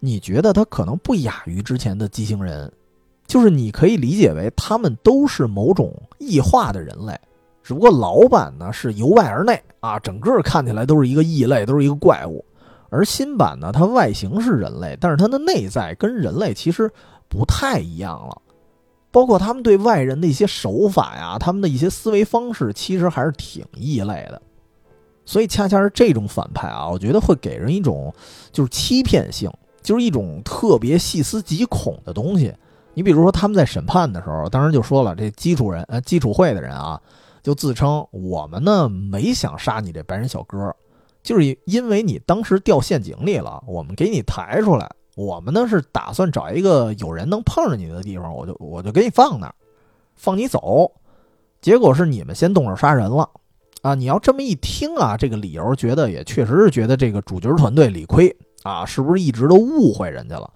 [0.00, 2.70] 你觉得他可能不亚于之前的畸形人。
[3.30, 7.16] 就是你可以理解为他们都是某种异化的人类，
[7.62, 12.44] 只不过老版呢是由外而内啊，整个看起来都是一个异类，都是一个怪物。
[12.88, 16.90] 而新版呢，它外形是人类，但是它的内在跟人类其实
[17.28, 18.42] 不太一样了，
[19.12, 24.42] 包括他们对外人的一些手法呀，他们的一些思维方式，其实还是挺异类的。
[25.24, 28.12] 所以恰恰是这种反派啊，我觉得会给人一种
[28.50, 29.48] 就是欺骗性，
[29.80, 32.52] 就是一种特别细思极恐的东西。
[33.00, 37.00] 你比如说，他们在审判的时候，当时就说了，这基础人呃基础会的人啊，
[37.42, 40.70] 就自称我们呢没想杀你这白人小哥，
[41.22, 44.86] 就是因为你当时掉陷阱里了，我们给你抬出来，
[45.16, 49.54] 我们呢是打算找一个有人能碰着你的地方，我就我就给你放那儿，
[50.14, 50.92] 放你走。
[51.62, 53.30] 结果是你们先动手杀人了
[53.80, 53.94] 啊！
[53.94, 60.50] 你要这么一听啊，这个理由觉得也确实是觉得这个主角团队理亏啊，是不是一直都误会人家了？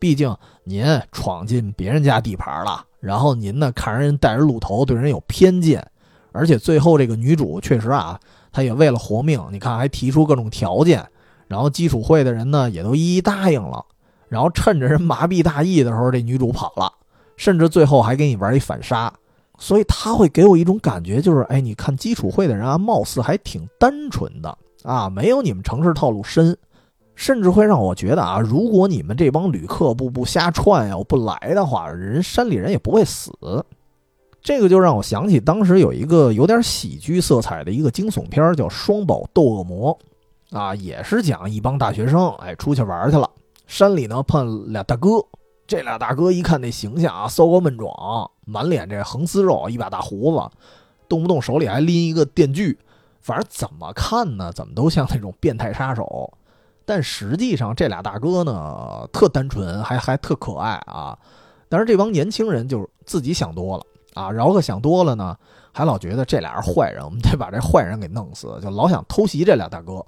[0.00, 0.34] 毕竟
[0.64, 5.86] 您闯进别人家地盘了，然后您呢看人带着鹿头，对人有偏见，
[6.32, 8.18] 而且最后这个女主确实啊，
[8.50, 11.06] 她也为了活命，你看还提出各种条件，
[11.46, 13.84] 然后基础会的人呢也都一一答应了，
[14.28, 16.90] 然后趁着人麻痹大意的时候，这女主跑了，
[17.36, 19.12] 甚至最后还给你玩一反杀，
[19.58, 24.56] 所以他会给我一种感觉，就是哎，你看基础会的人啊，貌似还挺单纯的。
[24.82, 26.56] 啊，没有你们城市套路深。
[27.20, 33.30] 甚至会让我觉得啊，如果你们这帮旅客不不瞎串呀，我不来的话，人山里人也不会死。
[34.40, 39.96] 这个就让我想起当时有一个有点喜剧色彩的一个惊悚片，叫《双宝斗恶魔》，
[40.58, 43.28] 啊，也是讲一帮大学生哎出去玩去了，
[43.66, 45.22] 山里呢碰俩大哥，
[45.66, 47.92] 这俩大哥一看那形象啊，骚高闷壮，
[48.46, 50.42] 满脸这横丝肉，一把大胡子，
[51.06, 52.78] 动不动手里还拎一个电锯，
[53.20, 56.32] 反正怎么看呢，怎么都像那种变态杀手。
[56.90, 61.16] 但实际上，这俩大哥呢，特单纯，还还特可爱啊。
[61.68, 63.84] 但是这帮年轻人就是自己想多了
[64.14, 65.38] 啊，饶个想多了呢，
[65.72, 70.04] 还老觉得这俩是坏人，我们得把这坏人给弄死，就老想偷袭这俩大哥。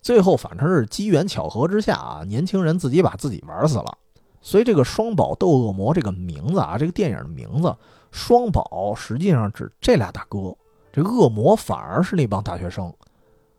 [0.00, 3.98] 最后反正是机缘巧合之下啊，年轻人自己把自己玩死了。
[4.40, 7.76] 所以这个“双宝斗恶魔”这个名字啊，这个电影的名字
[8.10, 10.56] “双宝”实际上指这俩大哥，
[10.94, 12.90] 这恶魔反而是那帮大学生。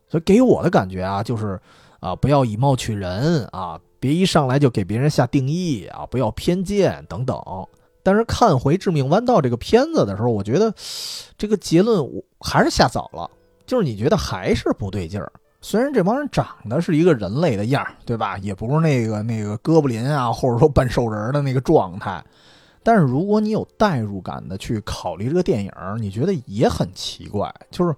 [0.09, 1.61] 所以给我的感觉啊，就是。
[2.04, 3.80] 啊，不要以貌取人啊！
[3.97, 6.06] 别一上来就给别人下定义啊！
[6.06, 7.41] 不要偏见等等。
[8.04, 10.74] 但是看回《致命弯道》这个片子的时候，我觉得
[11.38, 13.32] 这个结论我还是下早了。
[13.66, 15.32] 就是你觉得还是不对劲儿。
[15.62, 18.38] 虽然这帮人长得是一个人类的样儿，对吧？
[18.39, 22.22] 也不是那个那个哥布林啊，或者说半兽人的那个状态。
[22.84, 27.95] 但是如果你有代入感的去考虑这个电影，你觉得也很奇怪，就是。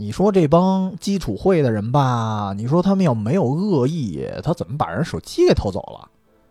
[0.00, 6.08] 你说这帮基础会的人吧，你说他们要没有恶意，他怎么把人手机给偷走了，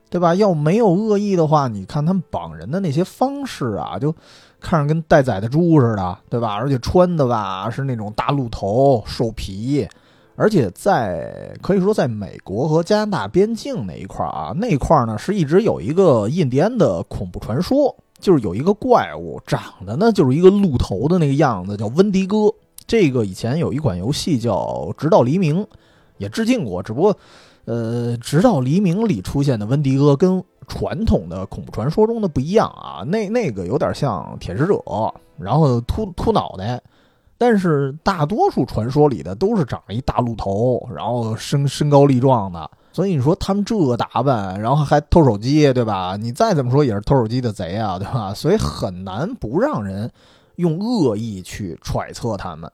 [0.10, 0.36] 对吧？
[0.36, 4.14] 要没有恶意的话，你看他们绑人的那些方式啊，就
[4.60, 6.56] 看着跟待宰的猪似的，对吧？
[6.56, 9.88] 而且穿的吧是那种大鹿头、兽皮，
[10.36, 22.54] 而且在可以说在美国和加拿大边境那一块儿啊，那块儿呢是一直有一个印第安的恐怖传说，就是有一个怪物长得呢就是一个鹿头的那个样子，叫温迪哥。
[22.88, 24.56] 这个以前有一款游戏叫
[24.96, 25.62] 《直到黎明》，
[26.18, 26.82] 也致敬过。
[26.82, 27.18] 只不过，
[27.66, 33.04] 呃，《直到黎明》里出现的温迪哥跟传统的恐怖传说中的不一样啊。
[33.06, 34.82] 那那个有点像铁食者，
[35.38, 36.82] 然后秃秃脑袋。
[37.40, 42.68] 但是大多数传说里的都是长了一大鹿头，然后身身高力壮的。
[42.92, 46.18] 所以你说他们这打扮，然后还偷手机，对吧？
[46.20, 48.34] 你再怎么说也是偷手机的贼啊，对吧？
[48.34, 50.12] 所以很难不让人
[50.56, 52.72] 用恶意去揣测他们。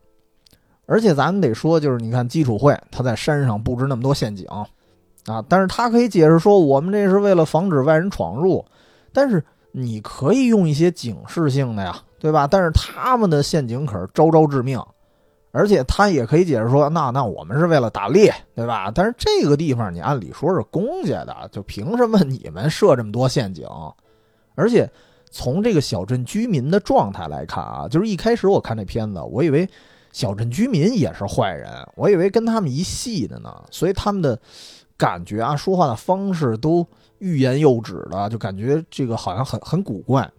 [0.94, 4.46] 而且咱们得说，就是你看基础会他在山上布置那么多陷阱，
[5.26, 8.64] 啊，但是他可以解释说我们这是为了防止外人闯入，
[9.12, 12.46] 但是你可以用一些警示性的呀，对吧？
[12.46, 14.80] 但是他们的陷阱可是招招致命，
[15.52, 18.92] 而且他也可以解释说，那那我们是为了打猎，对吧？
[18.94, 23.68] 但是这个地方你按理说是公家的，就凭什么你们设这么多陷阱？
[24.54, 24.88] 而且
[25.32, 29.68] 从这个小镇居民的状态来看啊，就是一开始我看这片子，我以为。
[30.14, 34.40] 小镇居民也是坏人，我以为跟他们一系的呢，所以他们的
[34.96, 36.88] 感觉啊，说话的方式都
[37.18, 40.32] 欲言又止的，就感觉这个好像很很古怪。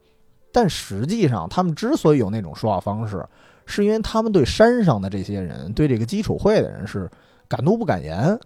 [0.52, 3.26] 但实际上，他们之所以有那种说话方式，
[3.66, 7.10] 是因为他们对山上的这些人，对这个基础会的人是
[7.48, 8.38] 敢怒不敢言。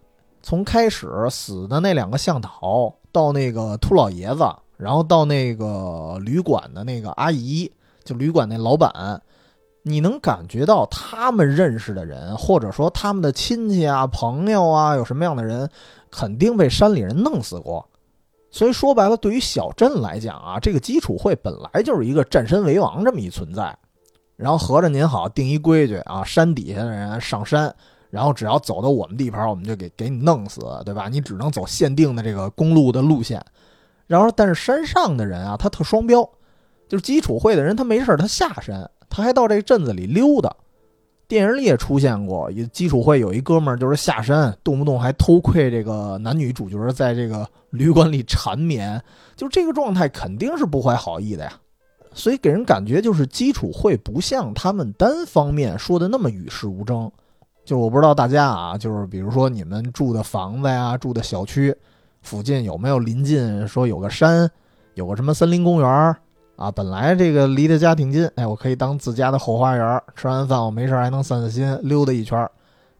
[0.42, 4.44] 从开始死的那两个向导，到那个秃老爷子，
[4.78, 7.70] 然后到那个旅馆的那个阿姨，
[8.02, 9.20] 就旅馆那老板。
[9.82, 15.68] 你能感觉到他们认识的人，或者说他们的亲戚啊、朋友啊，有什么样的人，
[16.10, 17.88] 肯定被山里人弄死过。
[18.50, 23.76] 所以说白了，对于小镇来讲啊，这个基础会本来就是一个占山为王这么一存在。
[24.36, 27.74] 然后合着您好，定一规矩啊，山底下的人上山，
[28.08, 31.08] 然后只要走到我们地盘，我们就给给你弄死，对吧？
[31.08, 33.44] 你只能走限定的这个公路的路线。
[34.06, 36.22] 然后，但是山上的人啊，他特双标，
[36.88, 40.54] 就是基础会的人，他没事他下山，他还到这镇子里溜达。
[41.26, 48.98] 电影里也出现过，基础会有一哥们儿就是下山，动不动还偷窥这个男女主角在这个旅馆里缠绵，
[49.36, 51.52] 就这个状态肯定是不怀好意的呀。
[52.14, 57.12] 所以给人感觉就是基础会不像他们单方面说的那么与世无争。
[57.62, 61.76] 就我不知道大家啊，就是比如说你们住的房子呀，住的小区
[62.22, 64.50] 附近有没有临近说有个山，
[64.94, 66.16] 有个什么森林公园。
[66.58, 70.02] 啊，本来这个离他家挺近，哎，我可以当自家的后花园。
[70.16, 72.50] 吃完饭我没事还能散散心，溜达一圈。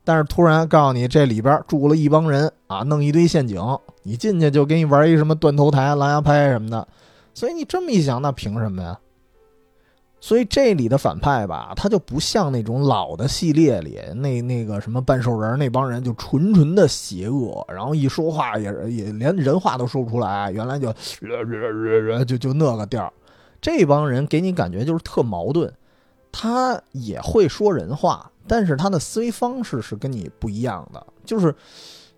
[0.05, 3.61] 但是突然告诉你这里边住了一帮人啊，弄一堆陷阱，
[4.05, 6.87] 你进去就给你玩一什么断头台、狼牙拍什么的。
[7.35, 8.97] 所以你这么一想，那凭什么呀？
[10.21, 20.51] 所以这里的反派吧，他就不像那种老的系列里那那个什么半兽人那帮人，就纯纯的邪恶，然后一说话也也连人话都说不出来。
[20.53, 20.93] 原来就
[22.25, 23.13] 就就那个调
[23.61, 25.73] 这帮人给你感觉就是特矛盾，
[26.33, 31.55] 他也会说人话，但是他的思维方式是跟你不一样的，就是。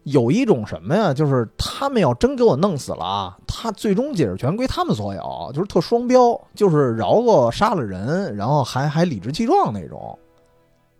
[0.04, 1.12] 有一种什么呀？
[1.12, 10.18] 就是他们要真给我弄死了啊，他最终解释权归他们所有，就是特双标，就是饶过杀了人，然后还还理直气壮那种。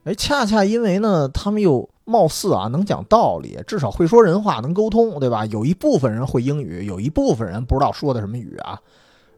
[0.05, 5.47] 哎，恰恰因为呢，他们又貌似啊能讲道理，至少会说人话，能沟通，对吧？
[5.47, 8.79] 有一部分人会英语，有一部分人不知道说的什么语啊。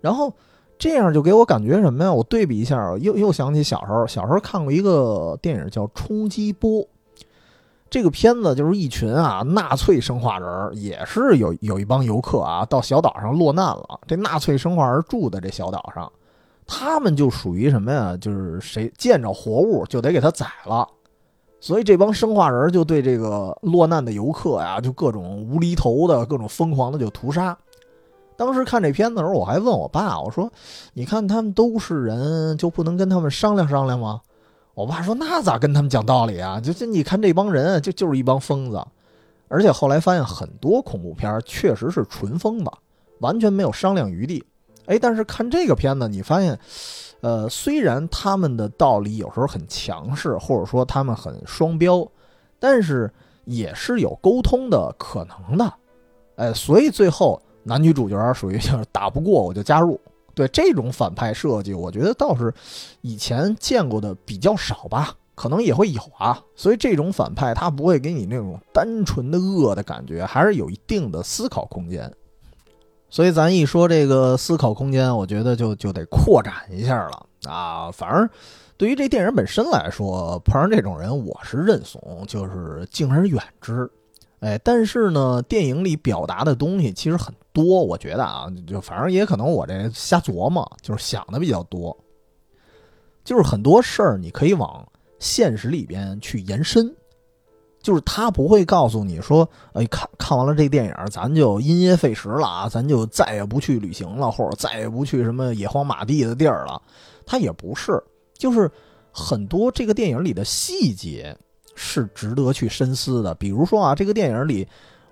[0.01, 0.35] 然后
[0.83, 2.13] 这样就给我感觉什么呀？
[2.13, 6.81] 我对比一下，又又想起小时候，小时候看过一个电影叫《冲击波》。
[7.89, 14.01] 这个片子就是一群啊纳粹生化人，也是有有一帮游客啊到小岛上落难了。
[14.09, 16.11] 这纳粹生化人住的这小岛上，
[16.67, 18.17] 他们就属于什么呀？
[18.17, 20.85] 就是谁见着活物就得给他宰了。
[21.61, 27.57] 所以这帮生化人就对这个落难的游客呀，就各种无厘头的、各种疯狂的就屠杀。
[28.37, 30.51] 当时看这片子的时候，我还问我爸，我说
[30.95, 34.21] ：“你看他们都是人，就不能跟他们商量商量吗？”
[34.75, 36.59] 我爸说：“那咋跟他们讲道理啊？
[36.61, 38.83] 就就你看这帮人，就就是一帮疯子。
[39.49, 42.71] 而且后来发现很多恐怖片确实是纯疯子，
[43.19, 44.43] 完全没有商量余地。
[44.87, 46.59] 哎，但是看这个片子，你发现，
[47.21, 52.05] 呃，虽然他们的道理有时候很强势，或者说他们很双标，
[52.59, 53.13] 但是
[53.45, 55.73] 也是有沟通的可能的。
[56.37, 60.01] 哎，所以最后男女主角属于就是打不过我就加入。”
[60.35, 62.51] 对这种反派设计，我觉得倒是
[63.03, 66.43] 以前见过的比较少吧，可能也会有啊。
[66.57, 72.11] 所以这种反派他不会给你那种单纯的恶的感觉，还是有一定的思考空间。
[73.11, 77.91] 所以咱一说这个思考空间，我觉得就就得扩展一下了啊。
[77.91, 78.27] 反而
[78.79, 83.87] 对于这电影本身来说，碰上这种人，我是认怂，就是敬而远之。
[84.43, 91.97] 哎，但是呢，电影里表达的东西其实很多，我觉得啊，就反正也可能我这瞎琢磨，就是想的比较多。
[93.23, 94.85] 就是很多事儿你可以往
[95.21, 96.93] 现实里边去延伸，
[97.81, 106.83] 就是他不会告诉你说，哎，看看完了这电影，咱就因噎废食了啊，咱就再也不去旅行了，或者再也不去什么野荒马地的地儿了。
[107.25, 108.03] 他也不是，
[108.37, 108.69] 就是
[109.13, 111.39] 很多这个电影里的细节。
[111.75, 113.35] 是值得去深思的。
[113.35, 114.67] 比如说啊，这个电影里，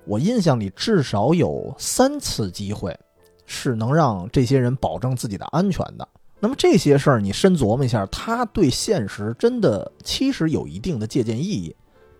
[0.04, 2.98] 我印象里至少有三次机会，
[3.46, 6.06] 是能让这些人保证自己的安全的。
[6.38, 11.74] 那么这些事儿，你深琢磨一下，它对现实真的其实有一定的借鉴意义。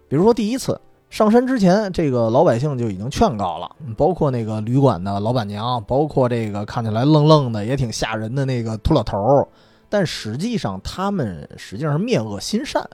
[0.09, 0.79] 比如说第一次
[1.09, 9.49] 上山之前，这个老百姓就已经劝告了，包括那个旅馆的老板娘，包括这个看起来愣愣的也挺吓人的那个秃老头儿，
[9.89, 12.87] 但实际上他们实际上是面恶心善，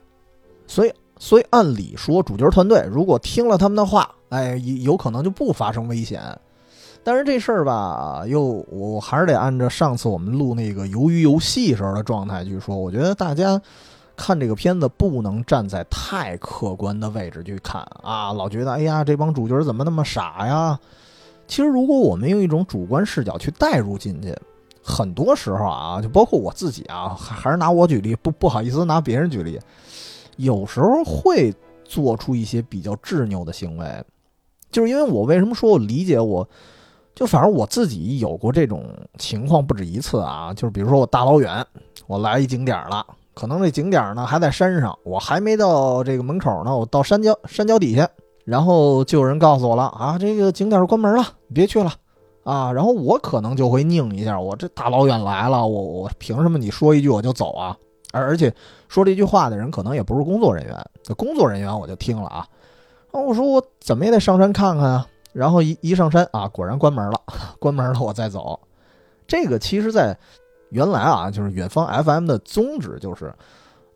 [0.66, 0.92] 所以。
[1.18, 6.20] 所以按理说，主角团队如果听了他们的话，哎，有可能就不发生危险。
[7.02, 12.76] 但是这事儿吧，又我还是得按照上次我们录那个鱿鱼游戏时候的状态去说。
[12.76, 13.60] 我觉得大家
[14.16, 20.78] 看这个片子不能站在太客观的位置去看啊，老觉得哎呀，这帮主角怎么那么傻呀？
[21.46, 24.36] 其实如果我们用一种主观视角去带入进去，
[24.82, 29.60] 很多时候啊，就包括我自己啊，还还是拿我举例，不不好意思拿别人举例。
[30.37, 34.05] 有时候会做出一些比较执拗的行为，
[34.70, 36.49] 就是因为我为什么说我理解我，
[37.14, 38.84] 就反正我自己有过这种
[39.18, 40.53] 情况不止一次啊。
[40.53, 41.64] 就是比如说我大老远
[42.07, 48.09] 我来一景点了，可能这景点呢还在山上，我还没到这个门口呢，我到山脚山脚底下，
[48.45, 51.24] 然后就有人告诉我了啊，这个景点关门了，
[51.55, 51.93] 别去了
[52.45, 57.76] 啊，然后我可能就会拧一下，我这大老远来了，我我凭什么你说一句我就走啊？
[58.16, 58.52] 而而且
[58.88, 62.46] 说这句话的人可能也不是工作人员，工作人员我就听了啊。
[63.12, 65.06] 啊，我说我怎么也得上山看看啊。
[65.32, 67.20] 然后一一上山啊，果然关门了，
[67.60, 68.58] 关门了我再走。
[69.26, 70.16] 这个其实，在
[70.70, 73.34] 原来啊，就是远方 FM 的宗旨就是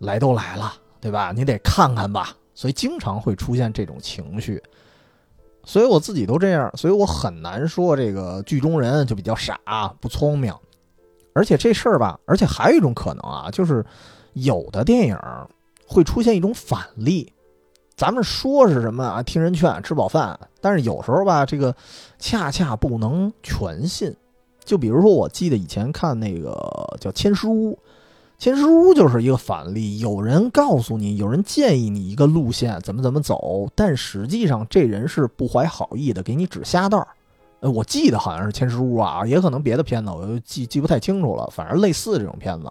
[0.00, 1.32] 来都来了，对吧？
[1.34, 4.62] 你得看看吧，所以经常会出现这种情绪。
[5.64, 9.58] 所以我自己都这样，所以我很难说这个剧中人就比较傻
[10.00, 10.54] 不聪明。
[11.41, 13.82] 而且这事儿吧，而且还有一种可能啊，就是
[14.34, 15.18] 有的电影
[15.86, 17.32] 会出现一种反例。
[17.97, 19.22] 咱们说是什么啊？
[19.22, 20.38] 听人劝，吃饱饭。
[20.61, 21.74] 但是有时候吧，这个
[22.18, 24.14] 恰恰不能全信。
[24.66, 26.53] 就比如说，我记得以前看那个
[27.01, 27.72] 叫《千师屋》，
[28.38, 29.99] 《千师屋》就是一个反例。
[29.99, 37.09] 有人告诉你，有人建议你一个路线，怎么怎么走，但实际上这人是不怀好意的，给你指瞎道儿。
[37.61, 41.48] 呃，我记得好像是《千师屋》啊，也可能别的片子，我就记记不太清楚了。
[41.52, 42.70] 反正类似这种片子，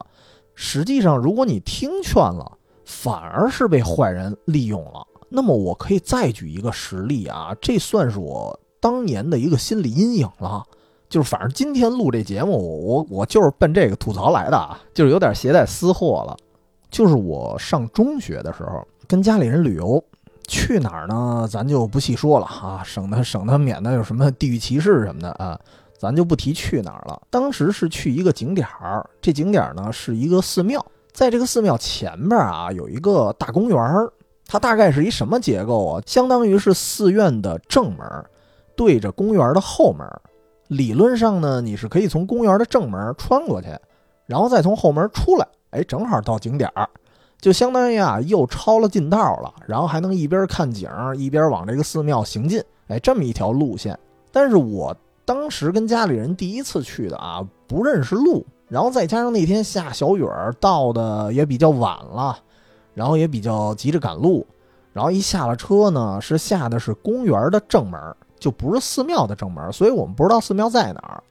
[0.56, 5.06] 实际上如果你听劝了，反而是被坏人利用了。
[5.30, 10.64] 那么我可以再举一个实例啊，这算是我当年的一个心理阴影了。
[11.08, 16.36] 就是反正今天录这节目，我我就是奔这个吐槽来的啊，就是有点携带私货了。
[16.90, 20.04] 就是我上中学的时候，跟家里人旅游，
[20.50, 21.48] 去哪儿呢？
[21.50, 25.58] 咱就不细说了啊，省得省得免得有什么地域歧视什么的啊，
[25.98, 27.22] 咱就不提去哪儿了。
[27.30, 34.12] 当时是去一个景点儿，这景点儿呢是一个寺庙，在这个寺庙前边啊有一个大公园儿，
[34.48, 36.04] 它大概是一什么结构啊？
[36.06, 38.06] 相当于是寺院的正门，
[38.76, 40.06] 对着公园的后门。
[40.68, 43.70] 理论上呢，你是可以从公园的正门穿过去，
[44.26, 46.88] 然后再从后门出来，哎，正好到景点儿，
[47.40, 53.98] 就相当于啊又抄了近道了，然后还能一边看景一边往这个寺庙行进，哎，这么一条路线。
[54.32, 62.38] 但是我当时跟家里人第一次去的啊，不认识路，然后再加上那天下小雨儿，到的也比较晚了，
[62.94, 64.46] 然后也比较急着赶路，
[64.94, 68.00] 然后一下了车呢，是下的是公园的正门。
[68.40, 71.22] 就不是寺庙的正门，所以我们不知道寺庙在哪儿。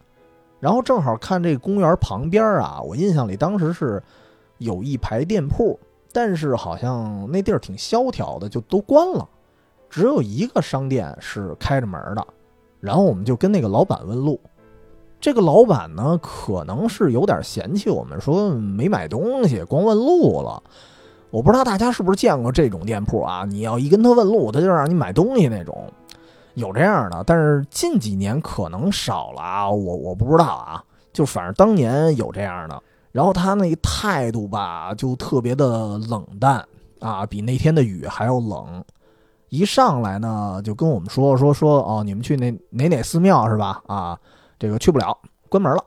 [0.60, 4.02] 然后正好看这公园旁边啊，我印象里当时是
[4.58, 5.80] 有一排店铺，
[6.20, 9.28] 但是好像那地儿挺萧条的，就都关了，
[9.88, 12.26] 只有一个商店是开着门的。
[12.80, 14.40] 然后我们就跟那个老板问路，
[15.20, 20.60] 这个老板呢可能是有点嫌弃我们，说没买东西，光问路了。
[21.30, 23.44] 我不知道大家是不是见过这种店铺啊？
[23.44, 25.88] 你要一跟他问路，他就让你买东西那种。
[26.54, 32.82] 有这样的，但是近几年可能少了啊，我我不知道啊，就反正当年有这样的。
[33.18, 36.64] 然后他那态度吧，就特别的冷淡
[37.00, 38.84] 啊，比那天的雨还要冷。
[39.48, 43.82] 一上来呢，就跟我们说说说哦，你们去那哪哪寺庙是吧？
[43.88, 44.16] 啊，
[44.56, 45.82] 这个去不了，关门了。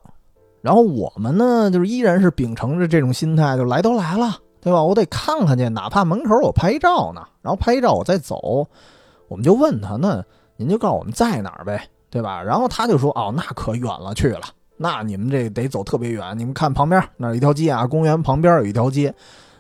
[0.61, 4.83] 然后我们呢，就是依然是秉承着这种心态，就来都来了，对吧？
[4.83, 8.67] 我得看看去，哪怕门口我拍照呢，然后拍照我再走。
[9.29, 10.21] 我们就问他那。
[10.57, 12.43] 您就告诉我们在哪儿呗，对吧？
[12.43, 14.41] 然后他就说：“哦，那可远了去了，
[14.81, 16.37] 那你们这得走特别远。
[16.37, 19.13] 你们看旁边那儿一条街啊，公园旁边有一条街，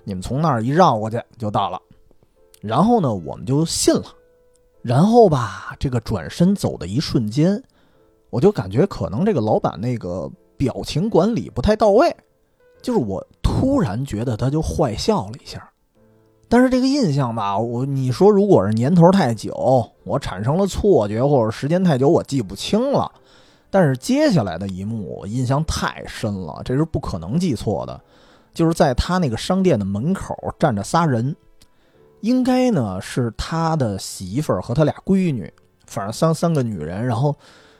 [0.03, 1.79] 你们从那儿一绕过去就到了。”
[2.59, 4.05] 然后呢，我们就信了。
[4.81, 7.61] 然后吧，这个转身走的一瞬间，
[8.31, 12.15] 我就感觉可能这个老板那个表情管理不太到位，
[12.81, 15.67] 就是我突然觉得他就坏笑了一下。
[16.49, 23.11] 但是这个印象吧，我你说如果是年头太久，我产生了错觉，或者时间太久我记不清了。
[23.71, 27.99] 但是接下来的一幕我印象太深了，这是不可能记错的。
[28.53, 31.33] 就是在他那个商店的门口站着仨人，
[32.19, 35.49] 应该呢是他的媳妇儿和他俩闺女，
[35.87, 37.05] 反正三三个女人。
[37.07, 37.33] 然后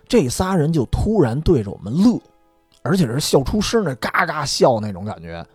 [0.07, 2.17] 这仨人就突然对着我们乐，
[2.83, 5.45] 而且是笑出声的，嘎嘎笑那种感觉。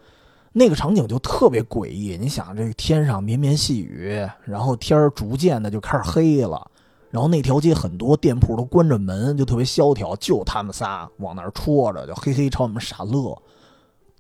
[0.53, 6.71] 那个场景就特别诡异，你想这个天上绵绵细雨，然后天儿逐渐的就开始黑了，
[7.11, 13.37] 然后那条街很多店铺都关着门，就特别萧条，就他们仨往那儿戳着，就嘿嘿朝我们傻乐，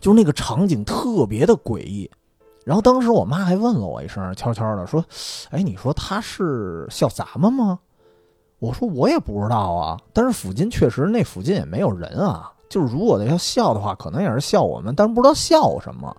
[0.00, 2.10] 就那个场景特别的诡异。
[2.64, 5.04] 然后当时我妈还问了我一声，悄悄的说
[5.50, 7.78] ：“哎，你说他是笑咱们吗？”
[8.58, 16.16] 我说：“我也不知道啊，但是附近确实那附近也没有人啊，就是如果要笑的话，可能也是笑我们，但是不知道笑什么。”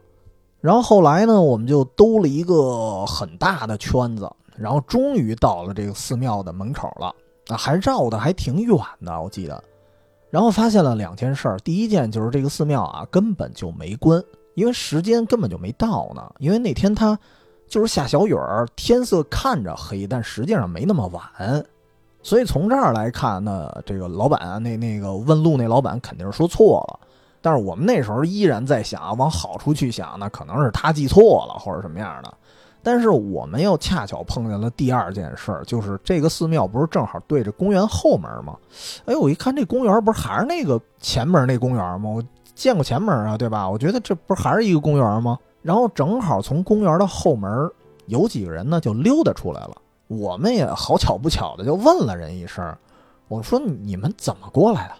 [0.61, 7.13] 然后后来呢，我们就兜了一个很大的圈子，然后终于到了这个寺庙的门口了
[7.47, 9.63] 啊，还绕的还挺远的，我记得。
[10.29, 14.21] 然后发现了两件事，第一件就是这个寺庙啊根本就没关，
[14.55, 16.29] 因为时间根本就没到呢。
[16.39, 17.17] 因为那天它
[17.67, 21.65] 就是下小雨儿，天色看着黑，但实际上没那么晚。
[22.21, 26.99] 所以从这儿来看呢，这个老板啊那那个问路那老板肯定是说错了。
[27.41, 32.33] 但是我们那时候依然在想，往好处去想，那可能是他记错了或者什么样的。
[32.87, 38.55] 但是我们又恰巧碰见了第二件事儿，就是这个寺庙不是正好对着公园后门吗？
[39.03, 42.09] 哎，我一看这公园不是还是那个前门那公园吗？
[42.09, 42.23] 我
[42.55, 43.69] 见过前门啊，对吧？
[43.69, 45.37] 我觉得这不是还是一个公园吗？
[45.61, 47.69] 然后正好从公园的后门
[48.05, 49.75] 有几个人呢，就溜达出来了。
[50.07, 52.73] 我们也好巧不巧的就问了人一声，
[53.27, 54.93] 我说你们怎么过来的？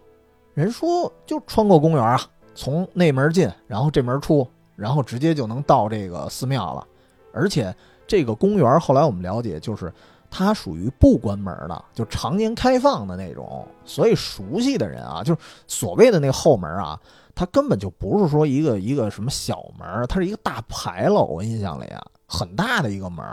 [0.55, 2.19] 人说就穿过公园啊，
[2.53, 6.85] 从那门进，然后这门出，然后直接就能到这个寺庙了。
[7.33, 7.75] 而且
[8.05, 9.93] 这个公园后来我们了解，就是
[10.29, 13.65] 它属于不关门的，就常年开放的那种。
[13.85, 16.99] 所以熟悉的人啊，就是所谓的那个后门啊，
[17.35, 21.23] 它根本就不是说一个 一个什么小门，它是一个大牌楼。
[21.25, 23.25] 我印象里啊，很大的一个门。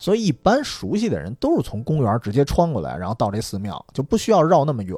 [0.00, 4.96] 所以一般熟悉的人都是从公园直接穿过来，然后到这寺庙，就不需要绕那么远。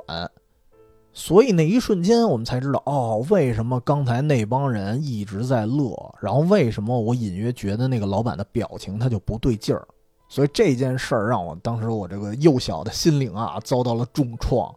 [1.12, 9.86] 所以那一瞬间，我们才知道哦，为什么刚才那帮人一直在乐，然后为什么我隐约觉得那个老板的表情他就不对劲儿。
[10.28, 14.72] 所以这件事儿让我当时我这个幼小的心灵啊遭到了重创。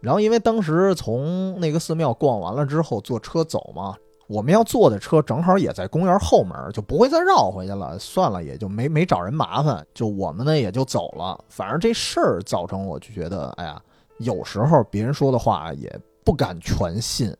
[0.00, 3.96] 然后因为当时从那个寺庙逛完了之后坐车走嘛，
[4.28, 7.98] 我们要坐的车正好也在公园后门，就不会再绕回去了。
[7.98, 11.42] 算了，也就没没找人麻烦，就我们呢也就走了。
[11.48, 13.80] 反正这事儿造成我就觉得，哎呀。
[14.18, 15.90] 有时候别人说的话也
[16.24, 17.34] 不敢全信，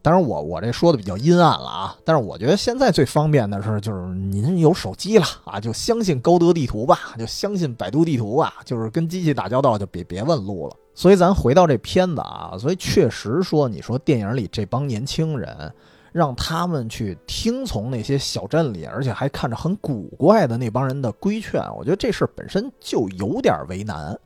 [0.00, 1.96] 当然我我这说的比较阴暗了啊。
[2.04, 10.76] 但是我觉得现在最方便的是，就是您有手机了啊，就相信高德地图吧，就相信百度地图吧，就是跟机器打交道就别别问路了。
[10.94, 15.72] 所以咱回到这片子啊，所以确实说，你说电影里这帮年轻人，
[16.12, 24.18] 让他们去听从那些小镇里，而且还看着很古怪的那帮人的规劝，我觉得这事本身就有点为难。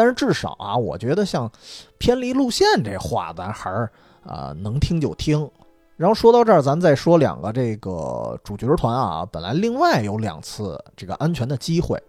[0.00, 1.50] 但是至少啊，我觉得像
[1.98, 3.86] 偏离路线这话，咱还是
[4.24, 5.46] 啊能听就听。
[5.98, 12.02] 然后说到这儿，咱再说两个这个主角团啊，本来另外有两次这个安全的机会，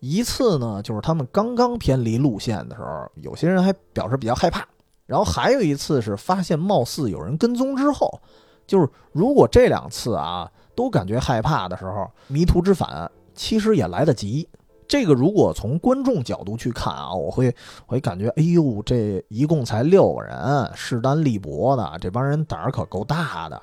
[0.00, 4.62] 一次呢就是他们刚刚偏离路线的时候，有些人还表示比较害怕。
[5.06, 8.20] 然后还有一次是发现貌似有人跟踪之后，
[8.66, 14.46] 就是如果这两次啊都感觉害怕的时候，迷途知返其实也来得及。
[14.88, 17.54] 这个如果从观众角度去看啊，我会
[17.86, 23.62] 我会感觉，哎呦，这一共才六个人，势单力薄的这帮人胆儿可够大的。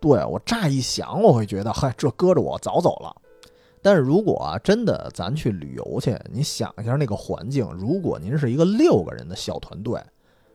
[0.00, 3.14] 对我乍一想，我会觉得，嗨，这搁着我早走了。
[3.82, 10.00] 但是如果，真的咱去旅游去，你想一下那个环境，如果您是一个六个人的小团队，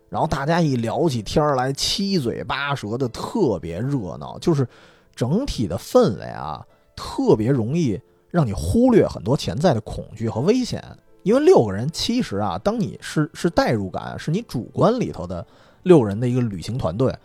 [0.08, 4.66] 然后大家一聊起天来，七嘴八舌的，特别热闹，就是
[5.14, 8.00] 整体的氛围啊，特别容易。
[8.30, 10.84] 让你忽略很多潜在的恐惧和危险，
[11.24, 15.46] 因为六个人其实啊，当你是是代入感，是你主观里头的
[15.84, 17.16] 六人的一个旅行团队，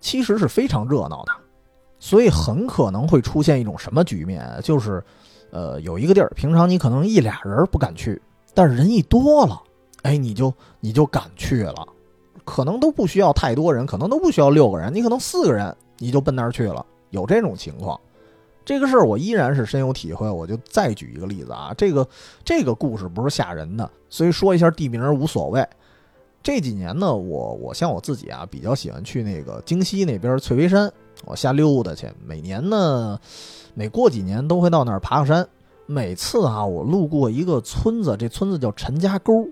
[0.00, 1.32] 其实是非常热闹的，
[1.98, 5.02] 所以很可能会出现一种什么局面，就是，
[5.50, 8.20] 呃，有一个地儿，平常你可能一俩人不敢去，
[8.54, 9.62] 但是人一多了，
[10.02, 11.86] 哎，你就你就敢去了，
[12.44, 17.98] 可能都不需要太多人，可能都不需要六个人，你可能四个人你就奔那儿去了，有这种情况。
[18.64, 22.06] 这个事儿我依然是深有体会，我就再举一个例子啊，这个
[22.44, 25.66] 这个故事不是吓人的，所以说一下地名无所谓。
[26.42, 30.92] 这几年呢，我我像我自己啊，比较喜欢去那个京西那边翠微山，
[31.24, 32.08] 我瞎溜达去。
[32.24, 33.18] 每年呢，
[33.74, 35.48] 每过几年都会到那儿爬个山。
[35.86, 39.48] 每次啊，我路过一个村子，这村子叫陈家沟，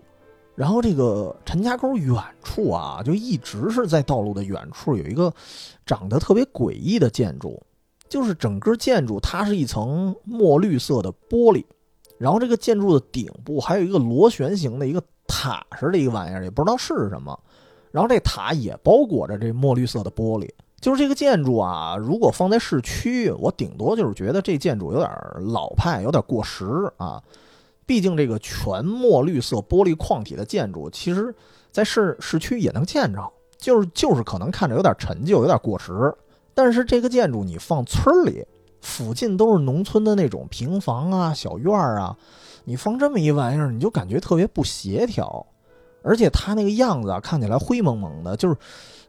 [0.54, 5.32] 然后这个陈家沟远处啊，就一直是在道路的远处有一个
[5.84, 7.60] 长得特别诡异的建筑。
[8.10, 11.64] 就是整个建筑，它是一层墨绿色的玻璃，
[12.18, 17.38] 然后这个建筑的顶部还有一个螺旋形的一个塔似的一个玩意儿，也不知道是什么。
[17.92, 20.50] 然后这塔也包裹着这墨绿色的玻璃。
[20.80, 26.64] 就是这个建筑啊，如果放在市区，我顶多就是觉得这建筑有点老派，有点过时
[26.96, 27.22] 啊。
[27.84, 31.34] 毕竟这个全墨绿色玻璃框体的建筑，其实
[31.70, 35.92] 在市市区也能见着，就是就是可能看着有点陈旧，有点过时。
[36.54, 38.44] 但是这个建筑你放村里，
[38.80, 42.16] 附近都是农村的那种平房啊、小院儿啊，
[42.64, 45.46] 你放这么一玩意儿，你就感觉特别不协调。
[46.02, 48.56] 而且它那个样子啊，看起来灰蒙蒙的，就是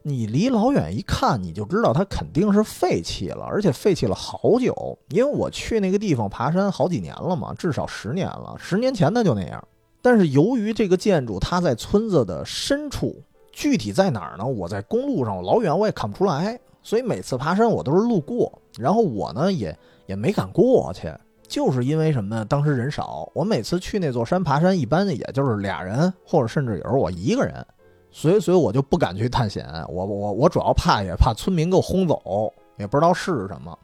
[0.01, 4.97] 你离老远一看，你就知道它肯定是废弃了，而且废弃了好久。
[5.07, 9.65] 因为我去那个地方爬山好几年了嘛，至少十年了，十年前它就那样。
[10.01, 13.23] 但是由于这个建筑它在村子的深处，
[13.53, 14.45] 具体在哪儿呢？
[14.45, 16.59] 我在公路上我老远我也看不出来。
[16.83, 21.13] 所以每次爬山我都是路过，然后我呢也也没敢过去，
[21.47, 22.45] 就是因为什么呢？
[22.45, 27.65] 当时人少，我每次去那座山爬山，一般也就是俩人，或者甚至有时候我一个人，
[28.09, 29.65] 所以所以我就不敢去探险。
[29.87, 33.77] 我我我主要怕也怕村民给我轰走，也不知道是什么。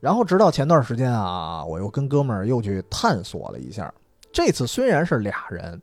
[0.00, 3.92] 然后直到前段时间啊，我又跟哥们儿又去探索了一下。
[4.32, 5.80] 这次虽然是俩人，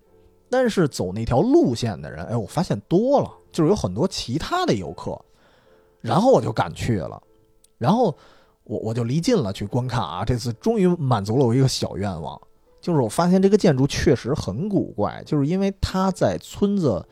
[0.50, 5.18] 但是走那条路线的人，哎，我发现多了，就是有很多其他的游客。
[6.02, 7.22] 然后我就敢去了，
[7.78, 8.16] 然后
[8.64, 10.24] 我我就离近了去观看啊。
[10.26, 12.40] 这次终于满足了我一个小愿望，
[12.80, 17.06] 就是我发现这个建筑确实很古怪，就是因为它在村子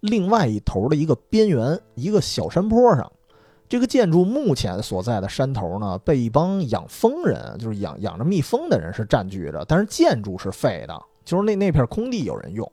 [0.00, 3.10] 另外一头的一个边缘，一个小山坡上。
[3.66, 12.70] 这个建筑目前所在的山头呢，被一帮养蜂人，就是养养着蜜蜂的人是占据着，但是建筑是废的，就是那那片空地有人用。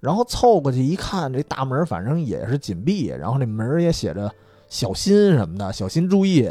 [0.00, 4.30] 然后凑过去一看，这大门反正也是紧闭，然后那门也写着
[4.68, 6.50] “小心”什么的，“小心注意”。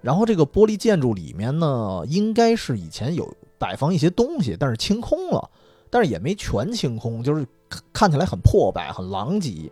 [0.00, 5.50] 然后这个玻璃建筑里面呢，应该是以前有摆放一些东西，但是清空了，
[5.88, 7.46] 但是也没全清空，就是
[7.92, 9.70] 看起来很破败、很狼藉。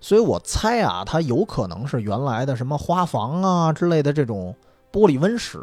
[0.00, 4.52] 所以我猜啊，它有可能是原来的什么花房啊之类的这种
[4.90, 5.60] 玻璃温室，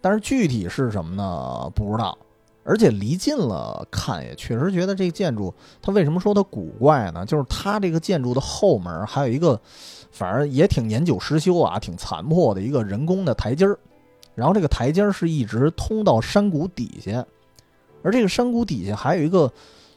[0.00, 1.70] 但是具体是什么呢？
[1.74, 2.18] 不知道。
[2.64, 5.52] 而且离近了看，也确实觉得这个建筑，
[5.82, 7.24] 它为什么说它古怪呢？
[7.24, 9.60] 就是它这个建筑的后门还有一个，
[10.10, 13.78] 反正也挺年久失修啊，挺残破的一个人工的台阶儿。
[14.34, 17.24] 然后这个台阶儿是一直通到山谷底下，
[18.02, 19.52] 而这个山谷底下还有一个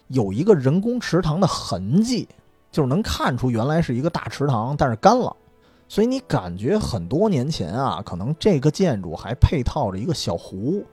[0.09, 2.27] 有一个人工池塘的痕迹。
[2.69, 5.33] 就是能看出原来是一个大池塘，但是干了，
[5.87, 10.83] 所以你感觉很多年前啊，可能这个建筑还配套着一个小湖，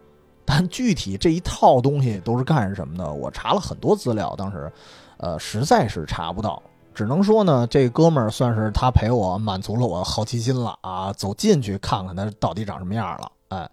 [0.44, 3.12] 但具体这一套东西都是干什么的？
[3.12, 4.70] 我查了很多资料，当时，
[5.16, 6.62] 呃，实在是查不到，
[6.94, 13.70] 只能说呢，这哥们儿算是他陪我满足了我好奇心了啊，走进去看看它到底长什么样了，哎，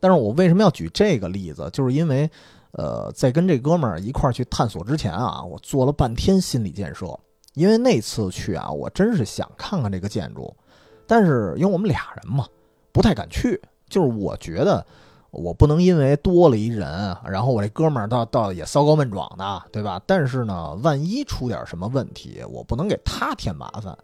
[0.00, 1.68] 但是我为什么要举这个例子？
[1.72, 2.30] 就是因为，
[2.72, 7.18] 呃，在跟这哥们儿一块儿去探索之前啊，我做了半天心理建设。
[7.54, 10.52] 因为那次去啊，我真是想看看这个建筑，
[11.06, 12.48] 但是因为我们俩人嘛，
[12.90, 13.62] 不太敢去。
[13.88, 14.84] 就是我觉得
[15.34, 20.00] 我不能因为多了一人，然后我这哥们儿倒倒也骚高闷壮的，对吧？
[20.06, 23.96] 但是呢，万一出点什么问题，我不能给他添麻烦。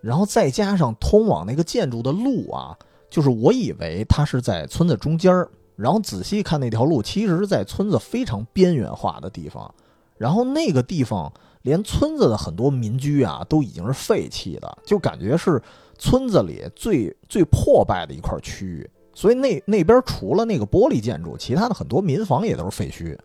[0.00, 2.76] 然后再加上通往那个建筑的路啊，
[3.08, 9.74] 就是我以为它是在村子中间儿，然后仔细看那条路，其实是在村子非常边缘化的地方，
[10.18, 11.32] 然后那个地方。
[11.62, 15.60] 连村子的很多民居啊，都已经是废弃的，就感觉是
[15.98, 18.88] 村子里最最破败的一块区域。
[19.16, 23.18] 所以那那边除了那个玻璃建筑，其他的很多民房也都是废墟。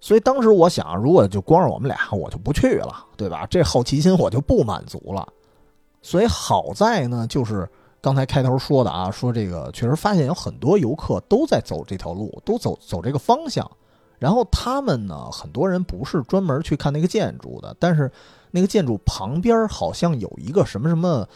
[0.00, 3.44] 所以当时我想，如果就光是我们俩，我就不去了，对吧？
[3.50, 5.26] 这好奇心我就不满足了。
[6.02, 7.68] 所以好在呢，就是
[8.00, 13.68] 刚才开头说的啊，说这个确实发现有很多游客都在走这条路，都走走这个方向。
[14.20, 18.08] 然后他们呢，很多人不是专门去看那个建筑的，但是
[18.52, 21.28] 那个建筑旁边好像有一个什么什么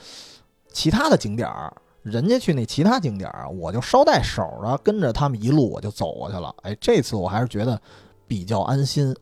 [0.70, 1.72] 其他的景点儿，
[2.06, 6.54] 人家去那其他景点儿，我就捎带手的跟着他们一路我就走过去了。
[6.62, 7.80] 哎，这次我还是觉得
[8.28, 9.12] 比较安心，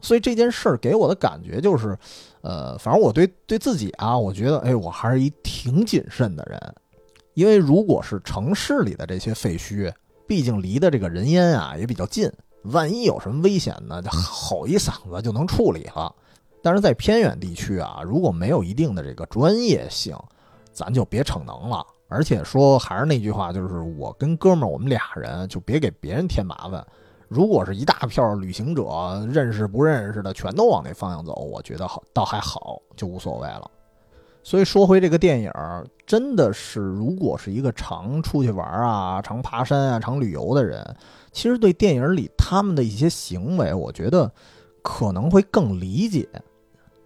[0.00, 1.94] 所以这件事儿给我的感觉就是，
[2.40, 6.74] 呃，反正我对对自己啊，我觉得哎，我还是一挺谨慎的人，
[7.34, 9.92] 因为如果是城市里的这些废墟，
[10.26, 12.32] 毕竟离的这个人烟啊也比较近。
[12.62, 14.00] 万一有什么危险呢？
[14.00, 16.10] 就吼一嗓子就能处理了。
[16.62, 20.16] 但是在偏远地区啊，如果没有一定的这个专业性，
[20.72, 21.84] 咱就别逞能了。
[22.12, 26.86] 而且说还是那句话，就是我跟哥们儿，我们俩人就别给别人添麻烦。
[27.28, 33.70] 如果是一大票旅行者，认识不认识的，全都往那方向走，我觉得好倒还好，就无所谓了。
[34.42, 35.50] 所以说回这个电影，
[36.04, 40.84] 真的是如果是一个常出去玩啊、常爬山啊、常旅游的人。
[41.30, 44.30] 其实对电影里他们的一些行为，我觉得
[44.82, 46.28] 可能会更理解。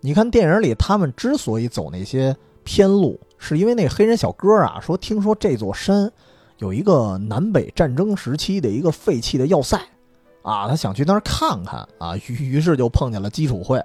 [0.01, 2.35] 你看电影里他们之所以走那些
[2.67, 6.13] 偏路，是因为那黑人小哥啊说听说这座山
[6.59, 9.81] 有一个南北战争时期的一个废弃的要塞，
[10.43, 13.83] 啊，他想去那儿看看啊，于于是就碰见了基础会。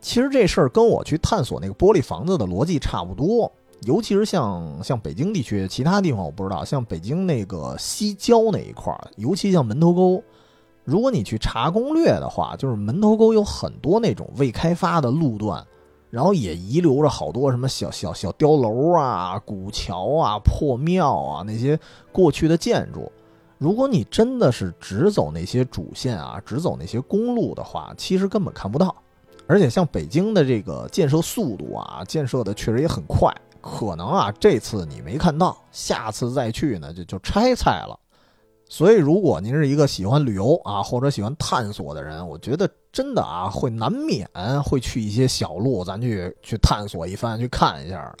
[0.00, 3.50] 其实这事儿跟我去探索那个玻璃房子的逻辑差不多。
[3.82, 6.64] 尤其是像像北京地区，其他地方我不知道。
[6.64, 10.22] 像北京那个西郊那一块儿，尤其像门头沟，
[10.82, 15.62] 如果你去查攻略的话，就是门头沟有很多那种未开发的路段，
[16.16, 21.78] 然后也遗留着好多什么小小小碉楼啊、古桥啊、破庙啊那些
[22.10, 23.12] 过去的建筑。
[23.58, 28.96] 如果你真的是只走那些主线啊，只走那些公路的话，其实根本看不到。
[29.46, 33.30] 而且像北京的这个建设速度啊，建设的确实也很快。
[33.60, 38.00] 可能啊，这次你没看到，下次再去呢就就拆菜了。
[38.68, 44.28] 所以，如果您是一个喜欢旅游啊，或者喜欢探索的人，我觉得真的啊，会难免
[44.64, 48.12] 会去一些小路，咱去去探索一番，去看一下。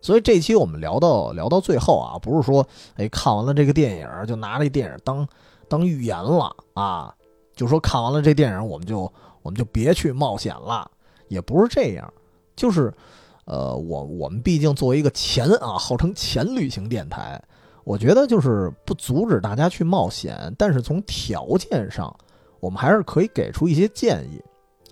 [0.00, 2.64] 所以这期我们聊到聊到最后啊，不是说
[2.94, 5.26] 哎看完了这个电影就拿这电影当
[5.68, 7.12] 当预言了啊，
[7.56, 9.12] 就说看完了这电影我们就
[9.42, 10.88] 我们就别去冒险了，
[11.26, 12.10] 也不是这样，
[12.54, 12.94] 就是
[13.44, 17.42] 呃，我我们毕竟作为一个前啊，号称前旅行电台。
[17.90, 22.14] 我觉得就是不阻止大家去冒险，但是从条件上，
[22.60, 24.40] 我们还是可以给出一些建议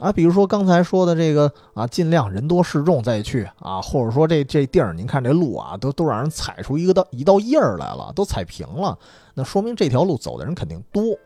[0.01, 8.99] 啊，比如说刚才说的这个啊，尽量人多势众再去啊，或者说这这地儿您看这路啊，都都让人踩出一个道一道印儿来了，都踩平了，
[9.33, 11.17] 那说明这条路走的人肯定多，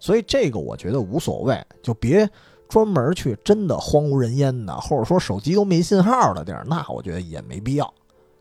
[0.00, 2.28] 所以这个我觉得无所谓，就别
[2.68, 7.94] 专门去真的荒无人烟的，或者说手机都没信号的地儿，那我觉得也没必要。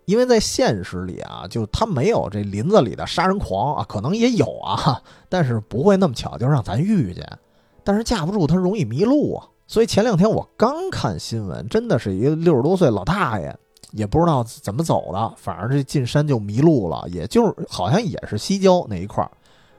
[0.05, 7.25] 因为在现实里啊，就他没有这林子里的杀人狂啊，可能也有啊， 但是不会那么巧就让咱遇见。
[7.83, 13.55] 但是架不住他容易迷路啊，所以前两天我刚看新闻，真的是一个六十多岁老大爷，
[13.91, 19.31] 也不知道怎么走的，反正这进山就迷路了，也就是好像也是西郊那一块儿。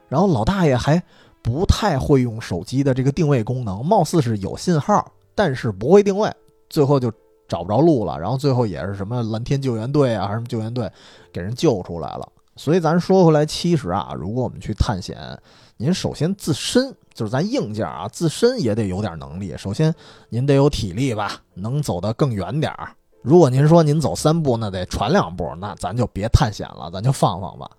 [0.09, 1.01] 然后老大爷还
[1.41, 6.33] 不太会用手机的这个定位功能，貌似是有信号，但是不会定位，
[6.69, 7.11] 最后就。
[7.47, 10.91] 找不着路了，然后最后也是什么蓝天救援队啊，还是什么救援队
[11.31, 12.27] 给人救出来了。
[12.55, 15.17] 所以咱说回来，其实啊，如果我们去探险，
[15.77, 19.55] 您首先自身就是咱硬件啊，自身也得有点能力。
[19.57, 19.93] 首先
[20.29, 22.91] 您得有体力吧，能走得更远点儿。
[23.23, 27.69] 如果您说您走三步，那得喘两步，那咱就别探险了，咱就放放吧。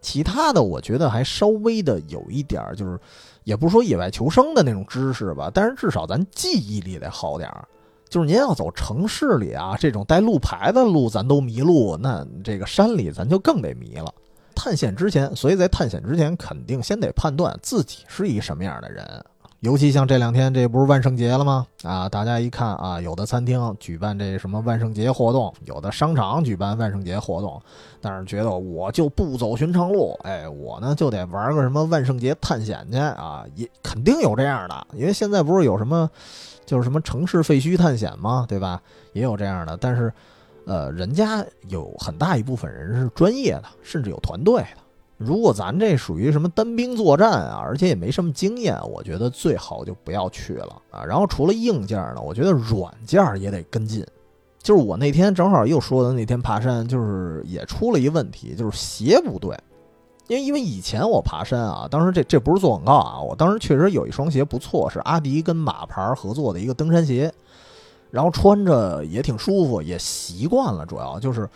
[0.00, 2.98] 其他的我觉得还稍微的有一点儿，就是
[3.44, 7.66] 也不说野外求生的那种知识吧，但是至少咱记忆力得好点儿。
[8.10, 14.12] 就是您要走城市里啊，这种带路牌的路咱都迷路，那这个山里咱就更得迷了。
[14.54, 19.24] 探险之前，所以在探险之前，肯定先得判断自己是一什么样的人。
[19.60, 21.66] 尤其像这两天，这不是万圣节了吗？
[21.82, 27.60] 啊，大家一看啊，有的餐厅举办这什么万圣节活动，有的商场举办万圣节活动，
[28.00, 36.10] 但是觉得我就不走寻常路，哎，我呢就得玩个什么万圣节探险去啊，也肯定有这样的，因为现在不是有什么。
[36.66, 38.80] 就是什么城市废墟探险嘛，对吧？
[39.12, 40.12] 也有这样的，但是，
[40.66, 44.79] 呃，人家有很大一部分人是专业的，甚至有团队的。
[45.20, 51.04] 如果咱这属于什么单兵作战啊，而且也没什么经验，我觉得最好就不要去了啊。
[51.04, 54.02] 然后除了硬件呢，我觉得软件也得跟进。
[54.62, 59.54] 就是我那天正好又说的那天爬山，就是也出了一问题，就是鞋不对。
[60.26, 67.30] 因为因为以前我爬山啊，当时这这不是做广告啊，我当时确实有一双鞋不错，是阿迪跟马牌合作的一个登山鞋，
[68.10, 70.86] 然后穿着也挺舒服，也习惯了。
[70.86, 71.46] 主要就是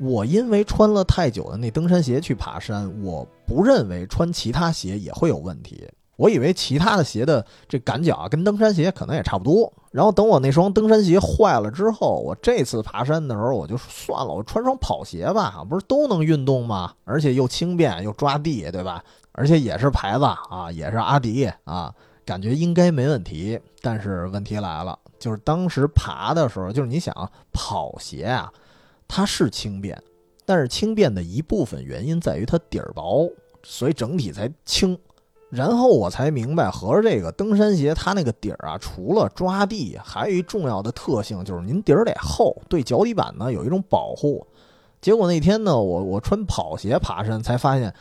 [0.00, 5.86] 我因为穿了太久的那登山鞋去爬山，我不认为穿其他鞋也会有问题。
[6.16, 9.72] 我以为其他的鞋的这感脚啊，跟登山鞋可能也差不多。
[9.90, 16.92] 然后等我那双登山鞋坏了之后，我这次爬山的时候，我就算了，我穿双跑鞋吧，不是都能运动吗？
[17.04, 19.02] 而且又轻便又抓地，对吧？
[19.32, 21.94] 而且也是牌子啊，也是阿迪啊，
[22.26, 23.58] 感觉应该没问题。
[23.80, 27.14] 但是问题来了，就是当时爬的时候，就是你想
[27.50, 28.52] 跑鞋啊，
[29.12, 30.00] 它是轻便，
[30.46, 33.28] 但是轻便的一部分原因在于它底儿薄，
[33.64, 34.96] 所以整体才轻。
[35.48, 44.46] 然后我才明白，合着这个登山鞋它那个底儿啊，除了抓地，还有一重要的特性，就是您底儿得厚，对脚底板呢有一种保护。
[45.00, 47.92] 结果那天呢，我我穿跑鞋爬山，才发现，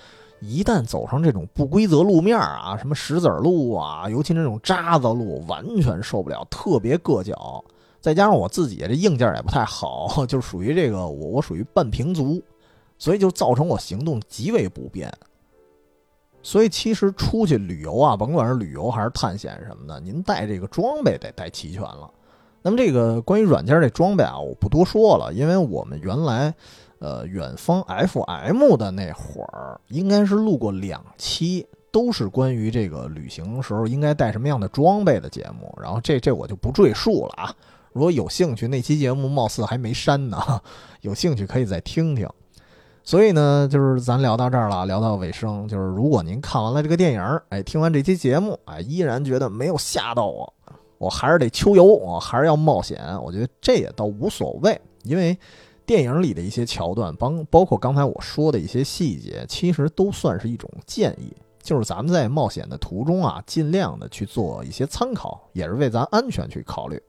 [0.42, 7.66] 一旦走上这种不规则路面啊，什么石子路啊，尤其那种渣子路，完全受不了，特别硌脚。
[8.02, 12.42] 再加上我自己这硬件也不太好，就属于这个我我属于半平足，
[12.98, 15.12] 所以就造成我行动极为不便。
[16.42, 22.10] 所以其实出去旅游啊，甭管是旅游还是探险什么的，您带这个装备得带齐全了。
[22.62, 26.54] 那么这个关于软件这装备啊，我不多说了，因为我们原来，
[27.00, 35.78] 呃，远方 FM 的那会儿，应该是录过两期，都是关于这个旅行时候应该带什么样的装备的节目。
[35.82, 37.56] 然后这这我就不赘述了啊。
[37.92, 40.62] 如果有兴趣，那期节目貌似还没删呢，
[41.02, 42.28] 有兴趣可以再听听。
[43.04, 50.54] 所以呢，就是咱聊到这儿了，聊到尾声，就是如果您看完了这个电影，哎，听完这期节目，哎，依然觉得没有吓到我，
[51.00, 55.36] 我还是得秋游，我还是要冒险，我觉得这也倒无所谓，因为
[55.88, 61.34] 电影里的一些桥段，包包括刚才我说的一些细节，其实都算是一种建议，
[61.64, 67.02] 就是咱们在冒险的途中啊，尽量的去做一些参考，也是为咱安全去考虑。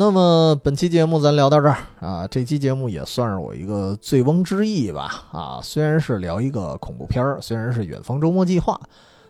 [0.00, 8.80] 那么本期节目咱聊到这儿啊，这期节目也算是我一个醉翁之意吧啊，虽然是聊一个恐怖片儿，虽然是远方周末计划，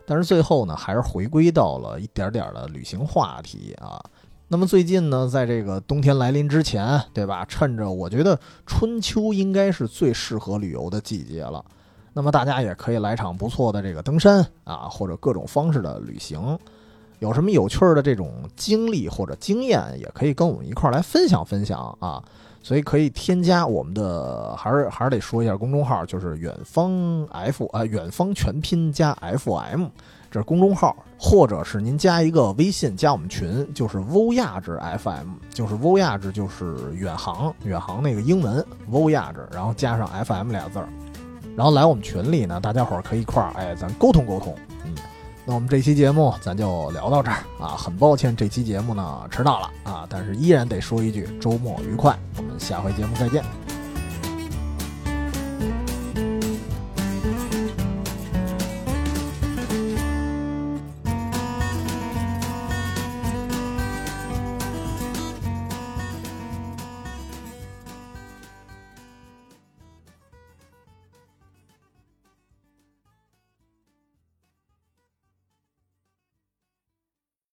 [0.05, 3.99] 但是最后呢还是回归到了一点点的旅行话题啊。
[4.47, 7.43] 那么最近呢，在这个冬天来临之前，对吧？
[7.45, 11.65] 趁着我觉得春秋应该是最适合旅游的季节了，
[12.13, 16.59] 那么大家也可以来场不错的这个登山啊，或者各种方式的旅行。
[17.19, 22.23] 有什么有趣的这种经历或者经验，也可以跟我们一块儿来分享分享啊！
[22.61, 29.85] 所以可以添加我们的，还是还是得说一下公众号，就是远方 F 啊，远方全拼加 FM，
[30.29, 40.89] 这是公众号，或者是您加一个微信加我们群，就是欧亚值 FM，就是欧亚值就是远航远航那个英文欧亚值，然后加上 FM 俩字儿，
[41.55, 44.53] 然后来我们群里呢，大家伙儿可以一块儿哎，咱沟通沟通，
[44.85, 44.93] 嗯。
[45.49, 53.43] 那我们这期节目咱就聊到这儿啊，很抱歉这期节目呢迟到了啊，但是依然得说一句周末愉快，我们下回节目再见。